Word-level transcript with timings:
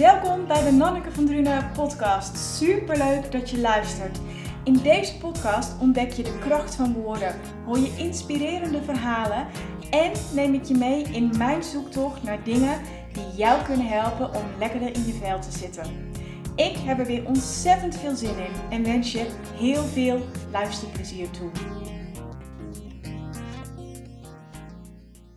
Welkom 0.00 0.46
bij 0.46 0.64
de 0.64 0.70
Nanneke 0.70 1.10
van 1.10 1.26
Drunen 1.26 1.70
podcast. 1.72 2.38
Superleuk 2.38 3.32
dat 3.32 3.50
je 3.50 3.58
luistert. 3.58 4.18
In 4.64 4.72
deze 4.72 5.18
podcast 5.18 5.80
ontdek 5.80 6.12
je 6.12 6.22
de 6.22 6.38
kracht 6.38 6.74
van 6.74 6.92
woorden, 6.92 7.34
hoor 7.64 7.78
je 7.78 7.96
inspirerende 7.96 8.82
verhalen 8.82 9.46
en 9.90 10.12
neem 10.34 10.54
ik 10.54 10.64
je 10.64 10.74
mee 10.74 11.02
in 11.02 11.30
mijn 11.38 11.62
zoektocht 11.62 12.22
naar 12.22 12.44
dingen 12.44 12.80
die 13.12 13.36
jou 13.36 13.62
kunnen 13.62 13.86
helpen 13.86 14.34
om 14.34 14.44
lekkerder 14.58 14.94
in 14.94 15.06
je 15.06 15.12
vel 15.12 15.40
te 15.40 15.50
zitten. 15.50 15.84
Ik 16.56 16.76
heb 16.76 16.98
er 16.98 17.06
weer 17.06 17.26
ontzettend 17.26 17.96
veel 17.96 18.16
zin 18.16 18.38
in 18.38 18.70
en 18.70 18.82
wens 18.82 19.12
je 19.12 19.26
heel 19.54 19.82
veel 19.82 20.20
luisterplezier 20.52 21.30
toe. 21.30 21.50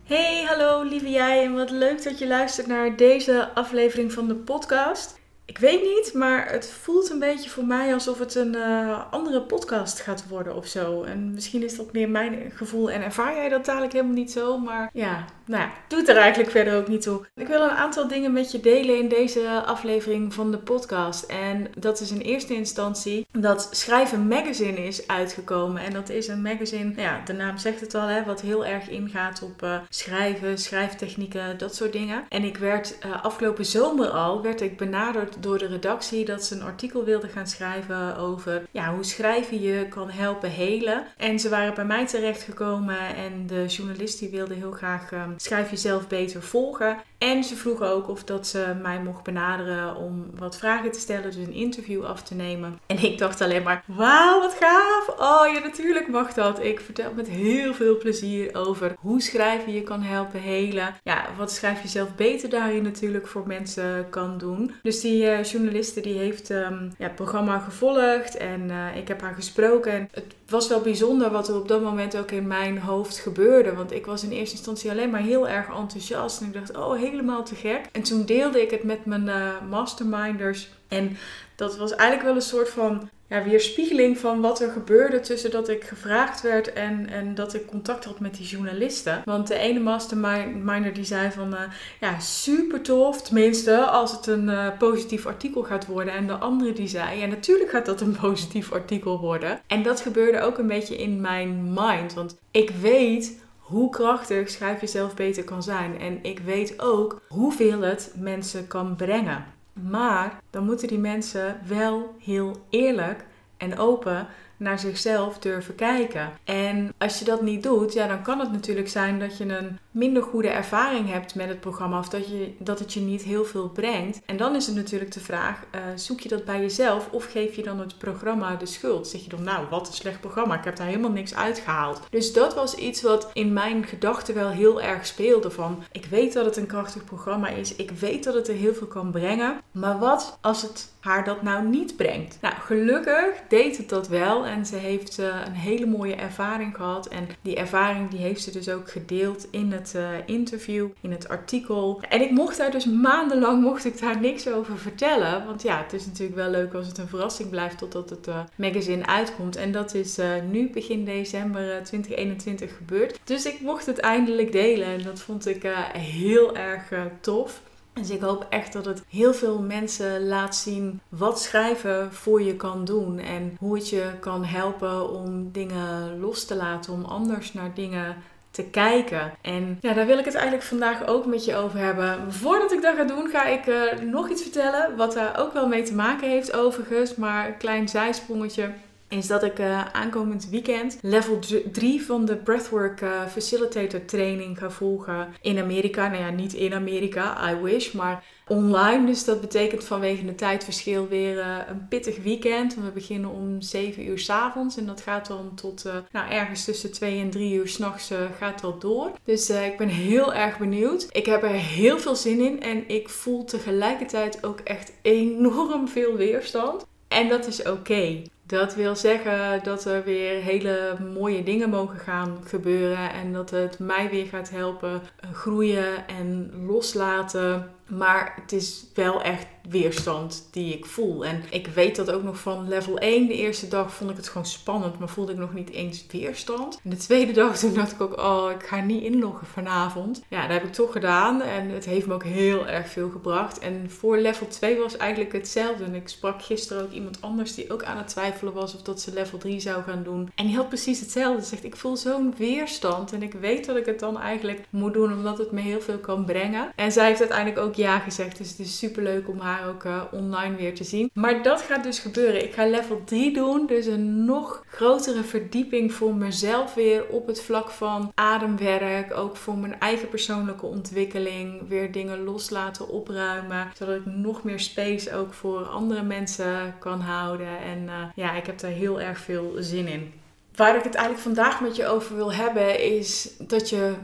Hey, 0.06 0.44
hallo 0.44 0.82
lieve 0.82 1.10
jij 1.10 1.44
en 1.44 1.54
wat 1.54 1.70
leuk 1.70 2.02
dat 2.02 2.18
je 2.18 2.26
luistert 2.26 2.66
naar 2.66 2.96
deze 2.96 3.54
aflevering 3.54 4.12
van 4.12 4.28
de 4.28 4.34
podcast. 4.34 5.20
Ik 5.46 5.58
weet 5.58 5.82
niet, 5.82 6.14
maar 6.14 6.50
het 6.50 6.70
voelt 6.70 7.10
een 7.10 7.18
beetje 7.18 7.50
voor 7.50 7.64
mij 7.64 7.94
alsof 7.94 8.18
het 8.18 8.34
een 8.34 8.54
uh, 8.54 9.12
andere 9.12 9.42
podcast 9.42 10.00
gaat 10.00 10.28
worden 10.28 10.56
of 10.56 10.66
zo. 10.66 11.02
En 11.02 11.34
misschien 11.34 11.62
is 11.62 11.76
dat 11.76 11.92
meer 11.92 12.08
mijn 12.08 12.52
gevoel 12.54 12.90
en 12.90 13.02
ervaar 13.02 13.34
jij 13.34 13.48
dat 13.48 13.64
dadelijk 13.64 13.92
helemaal 13.92 14.14
niet 14.14 14.32
zo. 14.32 14.58
Maar 14.58 14.90
ja, 14.92 15.24
nou 15.46 15.62
ja, 15.62 15.72
doet 15.88 16.08
er 16.08 16.16
eigenlijk 16.16 16.50
verder 16.50 16.76
ook 16.76 16.88
niet 16.88 17.02
toe. 17.02 17.26
Ik 17.34 17.46
wil 17.46 17.62
een 17.62 17.70
aantal 17.70 18.08
dingen 18.08 18.32
met 18.32 18.52
je 18.52 18.60
delen 18.60 18.98
in 18.98 19.08
deze 19.08 19.62
aflevering 19.66 20.34
van 20.34 20.50
de 20.50 20.58
podcast. 20.58 21.22
En 21.22 21.66
dat 21.78 22.00
is 22.00 22.10
in 22.10 22.20
eerste 22.20 22.54
instantie 22.54 23.26
dat 23.30 23.68
Schrijven 23.70 24.28
Magazine 24.28 24.86
is 24.86 25.06
uitgekomen. 25.06 25.82
En 25.82 25.92
dat 25.92 26.08
is 26.08 26.28
een 26.28 26.42
magazine, 26.42 26.92
ja, 26.96 27.20
de 27.24 27.32
naam 27.32 27.58
zegt 27.58 27.80
het 27.80 27.94
al, 27.94 28.06
hè, 28.06 28.24
wat 28.24 28.40
heel 28.40 28.66
erg 28.66 28.88
ingaat 28.88 29.42
op 29.42 29.62
uh, 29.62 29.76
schrijven, 29.88 30.58
schrijftechnieken, 30.58 31.58
dat 31.58 31.74
soort 31.74 31.92
dingen. 31.92 32.24
En 32.28 32.44
ik 32.44 32.56
werd 32.56 32.98
uh, 33.06 33.24
afgelopen 33.24 33.64
zomer 33.64 34.08
al, 34.08 34.42
werd 34.42 34.60
ik 34.60 34.76
benaderd 34.76 35.33
door 35.40 35.58
de 35.58 35.66
redactie 35.66 36.24
dat 36.24 36.44
ze 36.44 36.54
een 36.54 36.62
artikel 36.62 37.04
wilden 37.04 37.30
gaan 37.30 37.46
schrijven 37.46 38.16
over 38.16 38.62
ja, 38.70 38.94
hoe 38.94 39.04
schrijven 39.04 39.60
je 39.60 39.88
kan 39.88 40.10
helpen 40.10 40.50
helen. 40.50 41.04
En 41.16 41.38
ze 41.38 41.48
waren 41.48 41.74
bij 41.74 41.84
mij 41.84 42.06
terechtgekomen 42.06 43.16
en 43.16 43.46
de 43.46 43.66
journalist 43.66 44.18
die 44.18 44.30
wilde 44.30 44.54
heel 44.54 44.72
graag 44.72 45.12
um, 45.12 45.34
schrijf 45.36 45.70
jezelf 45.70 46.08
beter 46.08 46.42
volgen. 46.42 46.96
En 47.24 47.44
ze 47.44 47.56
vroegen 47.56 47.88
ook 47.88 48.08
of 48.08 48.24
dat 48.24 48.46
ze 48.46 48.74
mij 48.82 49.00
mocht 49.00 49.22
benaderen 49.22 49.96
om 49.96 50.26
wat 50.38 50.56
vragen 50.56 50.90
te 50.92 51.00
stellen, 51.00 51.22
dus 51.22 51.36
een 51.36 51.52
interview 51.52 52.04
af 52.04 52.22
te 52.22 52.34
nemen. 52.34 52.78
En 52.86 53.02
ik 53.02 53.18
dacht 53.18 53.40
alleen 53.40 53.62
maar, 53.62 53.84
wauw, 53.86 54.40
wat 54.40 54.56
gaaf! 54.60 55.08
Oh 55.08 55.52
ja, 55.54 55.60
natuurlijk 55.60 56.08
mag 56.08 56.32
dat. 56.32 56.62
Ik 56.62 56.80
vertel 56.80 57.12
met 57.14 57.28
heel 57.28 57.74
veel 57.74 57.98
plezier 57.98 58.54
over 58.54 58.94
hoe 58.98 59.20
schrijven 59.20 59.72
je 59.72 59.82
kan 59.82 60.02
helpen 60.02 60.40
helen. 60.40 60.94
Ja, 61.02 61.26
wat 61.38 61.52
schrijf 61.52 61.82
je 61.82 61.88
zelf 61.88 62.14
beter 62.14 62.48
daarin 62.48 62.82
natuurlijk 62.82 63.26
voor 63.26 63.46
mensen 63.46 64.06
kan 64.10 64.38
doen. 64.38 64.74
Dus 64.82 65.00
die 65.00 65.22
uh, 65.22 65.42
journaliste 65.42 66.00
die 66.00 66.18
heeft 66.18 66.50
um, 66.50 66.92
ja, 66.98 67.06
het 67.06 67.14
programma 67.14 67.58
gevolgd 67.58 68.36
en 68.36 68.68
uh, 68.70 68.96
ik 68.96 69.08
heb 69.08 69.20
haar 69.20 69.34
gesproken. 69.34 69.92
En 69.92 70.08
het 70.12 70.34
was 70.48 70.68
wel 70.68 70.80
bijzonder 70.80 71.30
wat 71.30 71.48
er 71.48 71.56
op 71.56 71.68
dat 71.68 71.82
moment 71.82 72.16
ook 72.16 72.30
in 72.30 72.46
mijn 72.46 72.78
hoofd 72.78 73.18
gebeurde. 73.18 73.74
Want 73.74 73.92
ik 73.92 74.06
was 74.06 74.24
in 74.24 74.30
eerste 74.30 74.56
instantie 74.56 74.90
alleen 74.90 75.10
maar 75.10 75.20
heel 75.20 75.48
erg 75.48 75.68
enthousiast. 75.68 76.40
En 76.40 76.46
ik 76.46 76.52
dacht, 76.52 76.76
oh, 76.76 77.00
helemaal 77.14 77.44
te 77.44 77.54
gek. 77.54 77.80
En 77.92 78.02
toen 78.02 78.24
deelde 78.24 78.62
ik 78.62 78.70
het 78.70 78.82
met 78.82 79.04
mijn 79.04 79.26
uh, 79.26 79.50
masterminders. 79.70 80.68
En 80.88 81.16
dat 81.56 81.76
was 81.76 81.94
eigenlijk 81.94 82.28
wel 82.28 82.34
een 82.34 82.42
soort 82.42 82.68
van 82.68 83.08
ja, 83.28 83.44
weerspiegeling 83.44 84.18
van 84.18 84.40
wat 84.40 84.60
er 84.60 84.70
gebeurde 84.70 85.20
tussen 85.20 85.50
dat 85.50 85.68
ik 85.68 85.84
gevraagd 85.84 86.42
werd 86.42 86.72
en, 86.72 87.08
en 87.08 87.34
dat 87.34 87.54
ik 87.54 87.66
contact 87.66 88.04
had 88.04 88.20
met 88.20 88.34
die 88.36 88.46
journalisten. 88.46 89.22
Want 89.24 89.46
de 89.46 89.54
ene 89.54 89.80
masterminder 89.80 90.94
die 90.94 91.04
zei 91.04 91.30
van 91.30 91.52
uh, 91.52 91.60
ja, 92.00 92.18
super 92.18 92.80
tof, 92.80 93.22
tenminste 93.22 93.84
als 93.84 94.12
het 94.12 94.26
een 94.26 94.48
uh, 94.48 94.68
positief 94.78 95.26
artikel 95.26 95.62
gaat 95.62 95.86
worden. 95.86 96.14
En 96.14 96.26
de 96.26 96.32
andere 96.32 96.72
die 96.72 96.88
zei 96.88 97.18
ja, 97.18 97.26
natuurlijk 97.26 97.70
gaat 97.70 97.86
dat 97.86 98.00
een 98.00 98.16
positief 98.20 98.72
artikel 98.72 99.20
worden. 99.20 99.60
En 99.66 99.82
dat 99.82 100.00
gebeurde 100.00 100.40
ook 100.40 100.58
een 100.58 100.66
beetje 100.66 100.96
in 100.96 101.20
mijn 101.20 101.72
mind, 101.72 102.14
want 102.14 102.36
ik 102.50 102.70
weet 102.70 103.42
hoe 103.64 103.90
krachtig 103.90 104.50
schrijf 104.50 104.80
jezelf 104.80 105.14
beter 105.14 105.44
kan 105.44 105.62
zijn. 105.62 106.00
En 106.00 106.18
ik 106.22 106.38
weet 106.38 106.80
ook 106.80 107.20
hoeveel 107.28 107.80
het 107.80 108.12
mensen 108.16 108.66
kan 108.66 108.96
brengen. 108.96 109.44
Maar 109.72 110.40
dan 110.50 110.64
moeten 110.64 110.88
die 110.88 110.98
mensen 110.98 111.60
wel 111.66 112.14
heel 112.18 112.64
eerlijk 112.70 113.24
en 113.56 113.78
open 113.78 114.26
naar 114.56 114.78
zichzelf 114.78 115.38
durven 115.38 115.74
kijken. 115.74 116.32
En 116.44 116.92
als 116.98 117.18
je 117.18 117.24
dat 117.24 117.42
niet 117.42 117.62
doet, 117.62 117.92
ja, 117.92 118.06
dan 118.06 118.22
kan 118.22 118.40
het 118.40 118.52
natuurlijk 118.52 118.88
zijn 118.88 119.18
dat 119.18 119.36
je 119.36 119.44
een 119.44 119.78
minder 119.94 120.22
goede 120.22 120.48
ervaring 120.48 121.08
hebt 121.08 121.34
met 121.34 121.48
het 121.48 121.60
programma 121.60 121.98
of 121.98 122.08
dat, 122.08 122.28
je, 122.28 122.52
dat 122.58 122.78
het 122.78 122.92
je 122.92 123.00
niet 123.00 123.22
heel 123.22 123.44
veel 123.44 123.68
brengt. 123.68 124.20
En 124.26 124.36
dan 124.36 124.54
is 124.54 124.66
het 124.66 124.74
natuurlijk 124.74 125.12
de 125.12 125.20
vraag: 125.20 125.62
uh, 125.74 125.80
zoek 125.94 126.20
je 126.20 126.28
dat 126.28 126.44
bij 126.44 126.60
jezelf 126.60 127.08
of 127.10 127.24
geef 127.24 127.56
je 127.56 127.62
dan 127.62 127.80
het 127.80 127.98
programma 127.98 128.56
de 128.56 128.66
schuld? 128.66 129.08
Zeg 129.08 129.22
je 129.22 129.28
dan, 129.28 129.42
nou, 129.42 129.66
wat 129.70 129.88
een 129.88 129.94
slecht 129.94 130.20
programma, 130.20 130.58
ik 130.58 130.64
heb 130.64 130.76
daar 130.76 130.86
helemaal 130.86 131.10
niks 131.10 131.34
uitgehaald. 131.34 132.00
Dus 132.10 132.32
dat 132.32 132.54
was 132.54 132.74
iets 132.74 133.02
wat 133.02 133.30
in 133.32 133.52
mijn 133.52 133.84
gedachten 133.84 134.34
wel 134.34 134.48
heel 134.48 134.82
erg 134.82 135.06
speelde: 135.06 135.50
van 135.50 135.82
ik 135.92 136.04
weet 136.04 136.32
dat 136.32 136.44
het 136.44 136.56
een 136.56 136.66
krachtig 136.66 137.04
programma 137.04 137.48
is, 137.48 137.76
ik 137.76 137.90
weet 137.90 138.24
dat 138.24 138.34
het 138.34 138.48
er 138.48 138.54
heel 138.54 138.74
veel 138.74 138.86
kan 138.86 139.10
brengen, 139.10 139.60
maar 139.70 139.98
wat 139.98 140.38
als 140.40 140.62
het 140.62 140.92
haar 141.00 141.24
dat 141.24 141.42
nou 141.42 141.68
niet 141.68 141.96
brengt? 141.96 142.38
Nou, 142.40 142.54
gelukkig 142.54 143.40
deed 143.48 143.76
het 143.76 143.88
dat 143.88 144.08
wel 144.08 144.46
en 144.46 144.66
ze 144.66 144.76
heeft 144.76 145.18
uh, 145.18 145.26
een 145.46 145.52
hele 145.52 145.86
mooie 145.86 146.14
ervaring 146.14 146.76
gehad 146.76 147.06
en 147.06 147.28
die 147.42 147.56
ervaring 147.56 148.10
die 148.10 148.20
heeft 148.20 148.42
ze 148.42 148.50
dus 148.50 148.68
ook 148.68 148.90
gedeeld 148.90 149.46
in 149.50 149.72
het 149.72 149.83
uh, 149.94 150.08
interview, 150.26 150.88
in 151.00 151.10
het 151.10 151.28
artikel. 151.28 152.00
En 152.08 152.20
ik 152.20 152.30
mocht 152.30 152.58
daar 152.58 152.70
dus 152.70 152.84
maandenlang 152.84 153.62
mocht 153.62 153.84
ik 153.84 154.00
daar 154.00 154.20
niks 154.20 154.48
over 154.48 154.78
vertellen. 154.78 155.46
Want 155.46 155.62
ja, 155.62 155.82
het 155.82 155.92
is 155.92 156.06
natuurlijk 156.06 156.36
wel 156.36 156.50
leuk 156.50 156.74
als 156.74 156.86
het 156.86 156.98
een 156.98 157.08
verrassing 157.08 157.50
blijft 157.50 157.78
totdat 157.78 158.10
het 158.10 158.28
uh, 158.28 158.40
magazine 158.54 159.06
uitkomt. 159.06 159.56
En 159.56 159.72
dat 159.72 159.94
is 159.94 160.18
uh, 160.18 160.26
nu 160.50 160.70
begin 160.70 161.04
december 161.04 161.82
2021 161.82 162.76
gebeurd. 162.76 163.20
Dus 163.24 163.46
ik 163.46 163.60
mocht 163.60 163.86
het 163.86 163.98
eindelijk 163.98 164.52
delen 164.52 164.86
en 164.86 165.02
dat 165.02 165.20
vond 165.20 165.46
ik 165.46 165.62
heel 165.92 166.56
erg 166.56 166.92
tof. 167.20 167.62
Dus 167.94 168.10
ik 168.10 168.20
hoop 168.20 168.46
echt 168.50 168.72
dat 168.72 168.84
het 168.84 169.02
heel 169.08 169.34
veel 169.34 169.62
mensen 169.62 170.26
laat 170.26 170.56
zien 170.56 171.00
wat 171.08 171.40
schrijven 171.40 172.12
voor 172.12 172.42
je 172.42 172.56
kan 172.56 172.84
doen. 172.84 173.18
En 173.18 173.56
hoe 173.58 173.74
het 173.74 173.88
je 173.88 174.10
kan 174.20 174.44
helpen 174.44 175.10
om 175.10 175.52
dingen 175.52 176.20
los 176.20 176.44
te 176.44 176.56
laten, 176.56 176.92
om 176.92 177.04
anders 177.04 177.52
naar 177.52 177.74
dingen 177.74 178.16
te 178.54 178.62
kijken. 178.62 179.32
En 179.40 179.78
ja, 179.80 179.92
daar 179.92 180.06
wil 180.06 180.18
ik 180.18 180.24
het 180.24 180.34
eigenlijk 180.34 180.66
vandaag 180.66 181.06
ook 181.06 181.26
met 181.26 181.44
je 181.44 181.56
over 181.56 181.78
hebben. 181.78 182.32
Voordat 182.32 182.72
ik 182.72 182.82
dat 182.82 182.96
ga 182.96 183.04
doen, 183.04 183.28
ga 183.28 183.44
ik 183.44 183.66
uh, 183.66 183.92
nog 184.00 184.30
iets 184.30 184.42
vertellen. 184.42 184.96
Wat 184.96 185.12
daar 185.12 185.40
ook 185.40 185.52
wel 185.52 185.68
mee 185.68 185.82
te 185.82 185.94
maken 185.94 186.28
heeft, 186.28 186.56
overigens. 186.56 187.14
Maar 187.14 187.46
een 187.46 187.56
klein 187.56 187.88
zijsprongetje 187.88 188.70
is 189.08 189.26
dat 189.26 189.42
ik 189.42 189.58
uh, 189.58 189.84
aankomend 189.84 190.48
weekend 190.50 190.98
level 191.02 191.38
3 191.72 192.02
van 192.02 192.24
de 192.24 192.36
Breathwork 192.36 193.00
uh, 193.00 193.26
Facilitator 193.26 194.04
training 194.04 194.58
ga 194.58 194.70
volgen 194.70 195.34
in 195.40 195.58
Amerika. 195.58 196.08
Nou 196.08 196.22
ja, 196.22 196.30
niet 196.30 196.52
in 196.52 196.74
Amerika, 196.74 197.50
I 197.50 197.56
wish, 197.62 197.92
maar 197.92 198.24
online. 198.48 199.06
Dus 199.06 199.24
dat 199.24 199.40
betekent 199.40 199.84
vanwege 199.84 200.26
het 200.26 200.38
tijdverschil 200.38 201.08
weer 201.08 201.36
uh, 201.36 201.56
een 201.68 201.88
pittig 201.88 202.22
weekend. 202.22 202.74
We 202.74 202.90
beginnen 202.94 203.30
om 203.30 203.60
7 203.60 204.08
uur 204.08 204.18
s 204.18 204.30
avonds 204.30 204.76
en 204.76 204.86
dat 204.86 205.00
gaat 205.00 205.26
dan 205.26 205.52
tot 205.54 205.84
nou, 206.12 206.30
ergens 206.30 206.64
tussen 206.64 206.92
2 206.92 207.20
en 207.20 207.30
3 207.30 207.54
uur 207.54 207.68
s'nachts 207.68 208.10
gaat 208.38 208.60
dat 208.60 208.80
door. 208.80 209.10
Dus 209.24 209.50
ik 209.50 209.76
ben 209.76 209.88
heel 209.88 210.34
erg 210.34 210.58
benieuwd. 210.58 211.08
Ik 211.10 211.26
heb 211.26 211.42
er 211.42 211.48
heel 211.48 211.98
veel 211.98 212.16
zin 212.16 212.40
in 212.40 212.62
en 212.62 212.88
ik 212.88 213.08
voel 213.08 213.44
tegelijkertijd 213.44 214.46
ook 214.46 214.60
echt 214.60 214.92
enorm 215.02 215.88
veel 215.88 216.16
weerstand. 216.16 216.86
En 217.08 217.28
dat 217.28 217.46
is 217.46 217.62
oké. 217.62 218.22
Dat 218.46 218.74
wil 218.74 218.96
zeggen 218.96 219.62
dat 219.62 219.84
er 219.84 220.04
weer 220.04 220.42
hele 220.42 220.96
mooie 221.14 221.42
dingen 221.42 221.70
mogen 221.70 221.98
gaan 221.98 222.38
gebeuren 222.44 223.12
en 223.12 223.32
dat 223.32 223.50
het 223.50 223.78
mij 223.78 224.10
weer 224.10 224.26
gaat 224.26 224.50
helpen 224.50 225.02
groeien 225.32 226.08
en 226.08 226.52
loslaten. 226.66 227.70
Maar 227.86 228.32
het 228.40 228.52
is 228.52 228.84
wel 228.94 229.22
echt 229.22 229.46
weerstand 229.68 230.48
die 230.50 230.74
ik 230.74 230.86
voel. 230.86 231.24
En 231.24 231.42
ik 231.50 231.66
weet 231.66 231.96
dat 231.96 232.10
ook 232.10 232.22
nog 232.22 232.38
van 232.38 232.68
level 232.68 232.98
1. 232.98 233.26
De 233.26 233.34
eerste 233.34 233.68
dag 233.68 233.94
vond 233.94 234.10
ik 234.10 234.16
het 234.16 234.28
gewoon 234.28 234.46
spannend, 234.46 234.98
maar 234.98 235.08
voelde 235.08 235.32
ik 235.32 235.38
nog 235.38 235.54
niet 235.54 235.70
eens 235.70 236.06
weerstand. 236.10 236.80
En 236.84 236.90
de 236.90 236.96
tweede 236.96 237.32
dag 237.32 237.58
toen 237.58 237.74
dacht 237.74 237.92
ik 237.92 238.00
ook, 238.00 238.18
oh, 238.18 238.50
ik 238.50 238.66
ga 238.66 238.80
niet 238.80 239.02
inloggen 239.02 239.46
vanavond. 239.46 240.22
Ja, 240.28 240.40
dat 240.40 240.50
heb 240.50 240.64
ik 240.64 240.72
toch 240.72 240.92
gedaan 240.92 241.42
en 241.42 241.68
het 241.68 241.84
heeft 241.84 242.06
me 242.06 242.14
ook 242.14 242.24
heel 242.24 242.66
erg 242.66 242.88
veel 242.88 243.10
gebracht. 243.10 243.58
En 243.58 243.90
voor 243.90 244.18
level 244.18 244.46
2 244.46 244.78
was 244.78 244.96
eigenlijk 244.96 245.32
hetzelfde. 245.32 245.84
En 245.84 245.94
ik 245.94 246.08
sprak 246.08 246.42
gisteren 246.42 246.82
ook 246.82 246.92
iemand 246.92 247.20
anders 247.20 247.54
die 247.54 247.72
ook 247.72 247.82
aan 247.82 247.96
het 247.96 248.08
twijfelen 248.08 248.52
was 248.52 248.74
of 248.74 248.82
dat 248.82 249.00
ze 249.00 249.12
level 249.12 249.38
3 249.38 249.60
zou 249.60 249.82
gaan 249.82 250.02
doen. 250.02 250.30
En 250.34 250.46
die 250.46 250.56
had 250.56 250.68
precies 250.68 251.00
hetzelfde. 251.00 251.42
Ze 251.42 251.48
zegt, 251.48 251.64
ik 251.64 251.76
voel 251.76 251.96
zo'n 251.96 252.34
weerstand 252.36 253.12
en 253.12 253.22
ik 253.22 253.32
weet 253.32 253.66
dat 253.66 253.76
ik 253.76 253.86
het 253.86 254.00
dan 254.00 254.20
eigenlijk 254.20 254.60
moet 254.70 254.94
doen 254.94 255.12
omdat 255.12 255.38
het 255.38 255.52
me 255.52 255.60
heel 255.60 255.80
veel 255.80 255.98
kan 255.98 256.24
brengen. 256.24 256.72
En 256.76 256.92
zij 256.92 257.06
heeft 257.06 257.20
uiteindelijk 257.20 257.58
ook 257.58 257.74
ja 257.74 257.98
gezegd. 257.98 258.38
Dus 258.38 258.50
het 258.50 258.58
is 258.58 258.78
super 258.78 259.02
leuk 259.02 259.28
om 259.28 259.38
haar 259.38 259.53
ook 259.66 259.84
uh, 259.84 260.02
online 260.12 260.56
weer 260.56 260.74
te 260.74 260.84
zien. 260.84 261.10
Maar 261.12 261.42
dat 261.42 261.62
gaat 261.62 261.82
dus 261.82 261.98
gebeuren. 261.98 262.44
Ik 262.44 262.54
ga 262.54 262.66
level 262.66 263.02
3 263.04 263.32
doen. 263.32 263.66
Dus 263.66 263.86
een 263.86 264.24
nog 264.24 264.64
grotere 264.68 265.22
verdieping 265.22 265.92
voor 265.92 266.14
mezelf 266.14 266.74
weer 266.74 267.06
op 267.08 267.26
het 267.26 267.42
vlak 267.42 267.70
van 267.70 268.12
ademwerk. 268.14 269.16
Ook 269.16 269.36
voor 269.36 269.58
mijn 269.58 269.80
eigen 269.80 270.08
persoonlijke 270.08 270.66
ontwikkeling. 270.66 271.68
Weer 271.68 271.92
dingen 271.92 272.24
loslaten, 272.24 272.88
opruimen. 272.88 273.70
Zodat 273.74 273.96
ik 273.96 274.06
nog 274.06 274.42
meer 274.42 274.60
space 274.60 275.14
ook 275.14 275.34
voor 275.34 275.64
andere 275.64 276.02
mensen 276.02 276.74
kan 276.78 277.00
houden. 277.00 277.58
En 277.58 277.82
uh, 277.82 277.92
ja, 278.14 278.32
ik 278.32 278.46
heb 278.46 278.58
daar 278.58 278.70
heel 278.70 279.00
erg 279.00 279.18
veel 279.18 279.54
zin 279.58 279.86
in. 279.86 280.12
Waar 280.54 280.76
ik 280.76 280.84
het 280.84 280.94
eigenlijk 280.94 281.24
vandaag 281.24 281.60
met 281.60 281.76
je 281.76 281.86
over 281.86 282.16
wil 282.16 282.32
hebben 282.32 282.80
is 282.80 283.30
dat 283.38 283.68
je 283.68 283.94